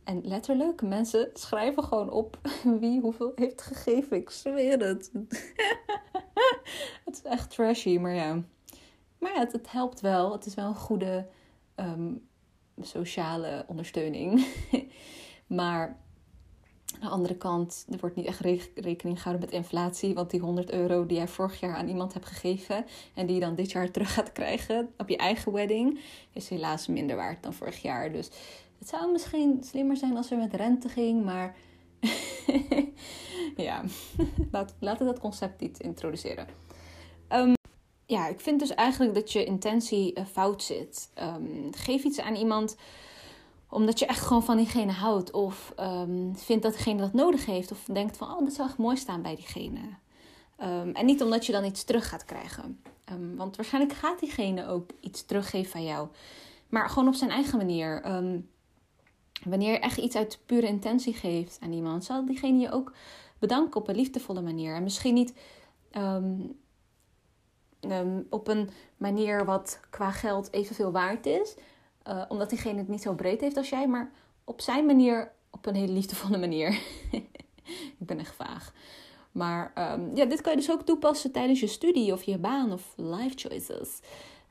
En 0.04 0.22
letterlijk, 0.24 0.82
mensen 0.82 1.30
schrijven 1.34 1.84
gewoon 1.84 2.10
op 2.10 2.40
wie 2.80 3.02
hoeveel 3.02 3.32
heeft 3.36 3.62
gegeven. 3.62 4.18
Ik 4.18 4.30
zweer 4.30 4.80
het. 4.80 5.12
het 7.06 7.14
is 7.14 7.22
echt 7.24 7.50
trashy, 7.50 7.98
maar 7.98 8.14
ja. 8.14 8.44
Maar 9.18 9.34
ja, 9.34 9.48
het, 9.52 9.72
helpt 9.72 10.02
wel. 10.02 10.32
Het 10.32 10.46
is 10.46 10.56
wel 10.56 10.68
een 10.68 10.76
goede 10.76 11.28
ehm, 11.76 12.14
sociale 12.84 13.66
ondersteuning. 13.68 14.46
maar 15.48 16.00
aan 16.94 17.00
de 17.00 17.08
andere 17.08 17.36
kant, 17.36 17.86
er 17.90 17.98
wordt 18.00 18.16
niet 18.16 18.26
echt 18.26 18.40
rekening 18.76 19.22
gehouden 19.22 19.46
met 19.46 19.56
inflatie. 19.56 20.14
Want 20.14 20.30
die 20.30 20.40
100 20.40 20.72
euro 20.72 21.06
die 21.06 21.18
jij 21.18 21.28
vorig 21.28 21.60
jaar 21.60 21.76
aan 21.76 21.88
iemand 21.88 22.14
hebt 22.14 22.26
gegeven. 22.26 22.86
en 23.14 23.26
die 23.26 23.36
je 23.36 23.42
dan 23.42 23.56
dit 23.56 23.72
jaar 23.72 23.92
terug 23.92 24.14
gaat 24.14 24.32
krijgen 24.32 24.90
op 24.98 25.10
je 25.10 25.18
eigen 25.18 25.52
wedding. 25.52 26.00
is 26.34 26.50
helaas 26.50 26.88
minder 26.88 27.16
waard 27.16 27.44
dan 27.44 27.54
vorig 27.54 27.82
jaar. 27.82 28.12
Dus 28.12 28.30
het 28.80 28.90
zou 28.90 29.12
misschien 29.12 29.64
slimmer 29.64 29.98
zijn 29.98 30.18
als 30.18 30.32
er 30.32 30.38
met 30.38 30.54
rente 30.54 30.90
ging. 30.90 31.24
Maar 31.24 31.56
ja, 33.58 33.84
laten 34.80 35.06
we 35.06 35.12
dat 35.12 35.20
concept 35.20 35.62
niet 35.62 35.80
introduceren. 35.80 36.48
Um, 37.30 37.54
ja, 38.12 38.28
ik 38.28 38.40
vind 38.40 38.60
dus 38.60 38.74
eigenlijk 38.74 39.14
dat 39.14 39.32
je 39.32 39.46
intentie 39.46 40.18
uh, 40.18 40.26
fout 40.26 40.64
zit. 40.64 41.10
Um, 41.22 41.70
geef 41.72 42.04
iets 42.04 42.20
aan 42.20 42.36
iemand 42.36 42.76
omdat 43.70 44.00
je 44.00 44.06
echt 44.06 44.26
gewoon 44.26 44.44
van 44.44 44.58
diegene 44.58 44.92
houdt. 44.92 45.32
Of 45.32 45.74
um, 45.80 46.36
vindt 46.36 46.64
dat 46.64 46.74
diegene 46.74 47.02
dat 47.02 47.14
nodig 47.14 47.46
heeft. 47.46 47.72
Of 47.72 47.84
denkt 47.94 48.18
van, 48.18 48.32
oh, 48.32 48.40
dat 48.40 48.54
zou 48.54 48.68
echt 48.68 48.78
mooi 48.78 48.98
staan 48.98 49.22
bij 49.22 49.36
diegene. 49.36 49.80
Um, 50.62 50.92
en 50.92 51.06
niet 51.06 51.24
omdat 51.24 51.46
je 51.46 51.52
dan 51.52 51.66
iets 51.66 51.84
terug 51.84 52.10
gaat 52.10 52.26
krijgen. 52.26 52.82
Want 53.36 53.56
waarschijnlijk 53.56 53.94
gaat 53.94 54.20
diegene 54.20 54.68
ook 54.68 54.90
iets 55.00 55.26
teruggeven 55.26 55.72
van 55.72 55.84
jou. 55.84 56.08
Maar 56.70 56.90
gewoon 56.90 57.08
op 57.08 57.14
zijn 57.14 57.30
eigen 57.30 57.58
manier. 57.58 58.02
wanneer 59.46 59.72
je 59.72 59.80
echt 59.80 59.98
iets 59.98 60.16
uit 60.16 60.40
pure 60.46 60.68
intentie 60.68 61.14
geeft 61.14 61.58
aan 61.62 61.74
iemand, 61.74 62.04
zal 62.04 62.26
diegene 62.26 62.60
je 62.60 62.72
ook 62.72 62.94
bedanken 63.40 63.82
op 63.82 63.88
een 63.88 63.96
liefdevolle 63.96 64.42
manier. 64.42 64.76
En 64.76 64.84
misschien 64.84 65.14
niet 65.14 65.34
op 68.30 68.48
een 68.48 68.70
manier 68.98 69.46
wat 69.46 69.80
qua 69.90 70.12
geld 70.12 70.54
evenveel 70.54 70.92
waard 70.92 71.26
is. 71.26 71.56
Uh, 72.08 72.24
omdat 72.28 72.50
diegene 72.50 72.78
het 72.78 72.88
niet 72.88 73.02
zo 73.02 73.14
breed 73.14 73.42
heeft 73.42 73.58
als 73.58 73.70
jij, 73.70 73.88
maar 73.88 74.12
op 74.44 74.62
zijn 74.62 74.86
manier, 74.86 75.32
op 75.50 75.66
een 75.66 75.76
hele 75.76 75.94
liefdevolle 75.94 76.38
manier. 76.38 76.70
ik 78.00 78.06
ben 78.06 78.20
echt 78.20 78.36
vaag. 78.36 78.74
Maar 79.32 79.74
um, 79.94 80.16
ja, 80.16 80.26
dit 80.26 80.42
kan 80.42 80.52
je 80.52 80.58
dus 80.58 80.72
ook 80.72 80.82
toepassen 80.82 81.32
tijdens 81.32 81.60
je 81.60 81.68
studie 81.68 82.14
of 82.14 82.24
je 82.24 82.38
baan 82.38 82.72
of 82.72 82.94
life 82.96 83.38
choices. 83.48 84.00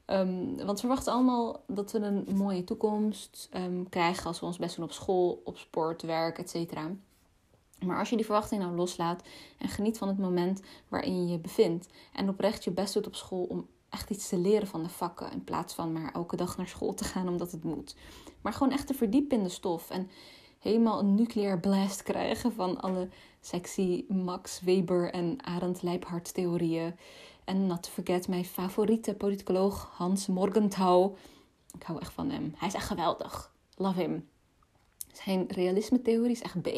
Um, 0.06 0.56
want 0.56 0.80
we 0.80 0.86
verwachten 0.86 1.12
allemaal 1.12 1.62
dat 1.66 1.92
we 1.92 1.98
een 1.98 2.26
mooie 2.34 2.64
toekomst 2.64 3.48
krijgen 3.88 4.26
als 4.26 4.40
we 4.40 4.46
ons 4.46 4.58
best 4.58 4.76
doen 4.76 4.84
op 4.84 4.92
school, 4.92 5.40
op 5.44 5.58
sport, 5.58 6.02
werk, 6.02 6.38
etc. 6.38 6.72
Maar 7.86 7.98
als 7.98 8.10
je 8.10 8.16
die 8.16 8.24
verwachting 8.24 8.62
nou 8.62 8.74
loslaat 8.74 9.22
en 9.58 9.68
geniet 9.68 9.98
van 9.98 10.08
het 10.08 10.18
moment 10.18 10.60
waarin 10.88 11.22
je 11.22 11.32
je 11.32 11.38
bevindt 11.38 11.88
en 12.12 12.28
oprecht 12.28 12.64
je 12.64 12.70
best 12.70 12.94
doet 12.94 13.06
op 13.06 13.14
school 13.14 13.44
om 13.44 13.66
echt 13.88 14.10
iets 14.10 14.28
te 14.28 14.38
leren 14.38 14.68
van 14.68 14.82
de 14.82 14.88
vakken. 14.88 15.32
In 15.32 15.44
plaats 15.44 15.74
van 15.74 15.92
maar 15.92 16.12
elke 16.12 16.36
dag 16.36 16.56
naar 16.56 16.68
school 16.68 16.94
te 16.94 17.04
gaan 17.04 17.28
omdat 17.28 17.52
het 17.52 17.64
moet. 17.64 17.96
Maar 18.40 18.52
gewoon 18.52 18.72
echt 18.72 18.86
te 18.86 18.94
verdiepen 18.94 19.36
in 19.36 19.42
de 19.42 19.48
stof. 19.48 19.90
En 19.90 20.10
helemaal 20.58 20.98
een 20.98 21.14
nucleair 21.14 21.60
blast 21.60 22.02
krijgen 22.02 22.52
van 22.52 22.80
alle 22.80 23.08
sexy 23.40 24.04
Max 24.08 24.60
Weber 24.60 25.12
en 25.12 25.44
Arend 25.44 25.82
Leibhardt 25.82 26.34
theorieën. 26.34 26.94
En 27.44 27.66
not 27.66 27.82
to 27.82 27.90
forget 27.90 28.28
mijn 28.28 28.44
favoriete 28.44 29.14
politicoloog 29.14 29.90
Hans 29.92 30.26
Morgenthau. 30.26 31.16
Ik 31.74 31.82
hou 31.82 32.00
echt 32.00 32.12
van 32.12 32.30
hem. 32.30 32.54
Hij 32.56 32.68
is 32.68 32.74
echt 32.74 32.86
geweldig. 32.86 33.54
Love 33.76 34.00
him. 34.00 34.28
Zijn 35.12 35.46
realisme-theorie 35.48 36.30
is 36.30 36.42
echt 36.42 36.62
B. 36.62 36.68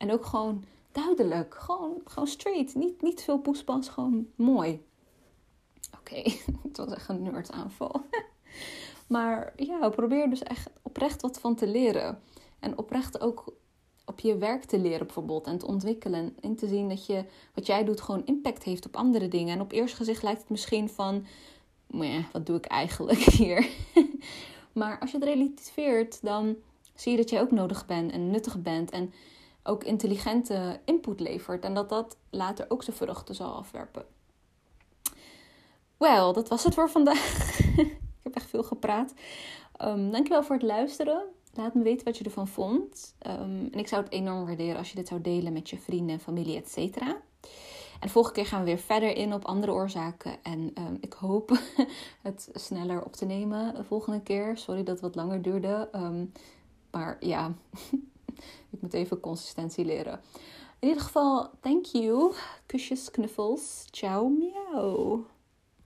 En 0.00 0.12
ook 0.12 0.24
gewoon 0.24 0.64
duidelijk. 0.92 1.54
Gewoon, 1.54 2.00
gewoon 2.04 2.28
straight. 2.28 2.74
Niet, 2.74 3.02
niet 3.02 3.22
veel 3.22 3.38
poespas. 3.38 3.88
Gewoon 3.88 4.26
mooi. 4.34 4.84
Oké, 5.98 6.22
het 6.68 6.76
was 6.76 6.92
echt 6.92 7.08
een 7.08 7.22
nerdaanval. 7.22 8.02
maar 9.14 9.52
ja, 9.56 9.88
probeer 9.88 10.30
dus 10.30 10.42
echt 10.42 10.70
oprecht 10.82 11.22
wat 11.22 11.40
van 11.40 11.54
te 11.54 11.66
leren. 11.66 12.20
En 12.58 12.78
oprecht 12.78 13.20
ook 13.20 13.54
op 14.04 14.20
je 14.20 14.36
werk 14.36 14.64
te 14.64 14.78
leren 14.78 15.06
bijvoorbeeld 15.06 15.46
en 15.46 15.58
te 15.58 15.66
ontwikkelen. 15.66 16.36
En 16.40 16.56
te 16.56 16.68
zien 16.68 16.88
dat 16.88 17.06
je 17.06 17.24
wat 17.54 17.66
jij 17.66 17.84
doet 17.84 18.00
gewoon 18.00 18.24
impact 18.24 18.62
heeft 18.62 18.86
op 18.86 18.96
andere 18.96 19.28
dingen. 19.28 19.54
En 19.54 19.60
op 19.60 19.72
eerst 19.72 19.94
gezicht 19.94 20.22
lijkt 20.22 20.40
het 20.40 20.50
misschien 20.50 20.88
van, 20.88 21.26
wat 22.32 22.46
doe 22.46 22.56
ik 22.56 22.66
eigenlijk 22.66 23.18
hier? 23.38 23.68
maar 24.72 24.98
als 24.98 25.10
je 25.10 25.18
het 25.18 25.26
relativeert, 25.26 26.22
dan 26.22 26.56
zie 26.94 27.12
je 27.12 27.18
dat 27.18 27.30
jij 27.30 27.40
ook 27.40 27.50
nodig 27.50 27.86
bent 27.86 28.12
en 28.12 28.30
nuttig 28.30 28.62
bent. 28.62 28.90
En 28.90 29.12
ook 29.70 29.84
intelligente 29.84 30.80
input 30.84 31.20
levert. 31.20 31.64
En 31.64 31.74
dat 31.74 31.88
dat 31.88 32.16
later 32.30 32.66
ook 32.68 32.82
zijn 32.82 32.96
vruchten 32.96 33.34
zal 33.34 33.52
afwerpen. 33.52 34.04
Wel, 35.96 36.32
dat 36.32 36.48
was 36.48 36.64
het 36.64 36.74
voor 36.74 36.90
vandaag. 36.90 37.58
ik 37.78 37.98
heb 38.22 38.34
echt 38.34 38.50
veel 38.50 38.62
gepraat. 38.62 39.14
Um, 39.84 40.10
dankjewel 40.10 40.42
voor 40.42 40.56
het 40.56 40.64
luisteren. 40.64 41.22
Laat 41.54 41.74
me 41.74 41.82
weten 41.82 42.04
wat 42.04 42.18
je 42.18 42.24
ervan 42.24 42.48
vond. 42.48 43.14
Um, 43.26 43.68
en 43.72 43.78
ik 43.78 43.88
zou 43.88 44.02
het 44.02 44.12
enorm 44.12 44.46
waarderen 44.46 44.76
als 44.76 44.88
je 44.88 44.96
dit 44.96 45.08
zou 45.08 45.20
delen 45.20 45.52
met 45.52 45.70
je 45.70 45.78
vrienden, 45.78 46.20
familie, 46.20 46.56
etc. 46.56 46.76
En 46.76 48.06
de 48.06 48.08
volgende 48.08 48.36
keer 48.36 48.46
gaan 48.46 48.60
we 48.60 48.66
weer 48.66 48.78
verder 48.78 49.16
in 49.16 49.34
op 49.34 49.44
andere 49.44 49.72
oorzaken. 49.72 50.42
En 50.42 50.72
um, 50.78 50.98
ik 51.00 51.12
hoop 51.12 51.50
het 52.28 52.48
sneller 52.54 53.04
op 53.04 53.12
te 53.12 53.24
nemen 53.24 53.74
de 53.74 53.84
volgende 53.84 54.20
keer. 54.20 54.56
Sorry 54.56 54.82
dat 54.82 54.94
het 54.94 55.00
wat 55.00 55.14
langer 55.14 55.42
duurde. 55.42 55.88
maar 56.90 57.16
ja, 57.20 57.52
ik 58.70 58.80
moet 58.80 58.94
even 58.94 59.20
consistentie 59.20 59.84
leren. 59.84 60.20
In 60.78 60.88
ieder 60.88 61.02
geval, 61.02 61.50
thank 61.60 61.84
you. 61.84 62.32
Kusjes, 62.66 63.10
knuffels. 63.10 63.84
Ciao, 63.90 64.28
miauw. 64.28 65.26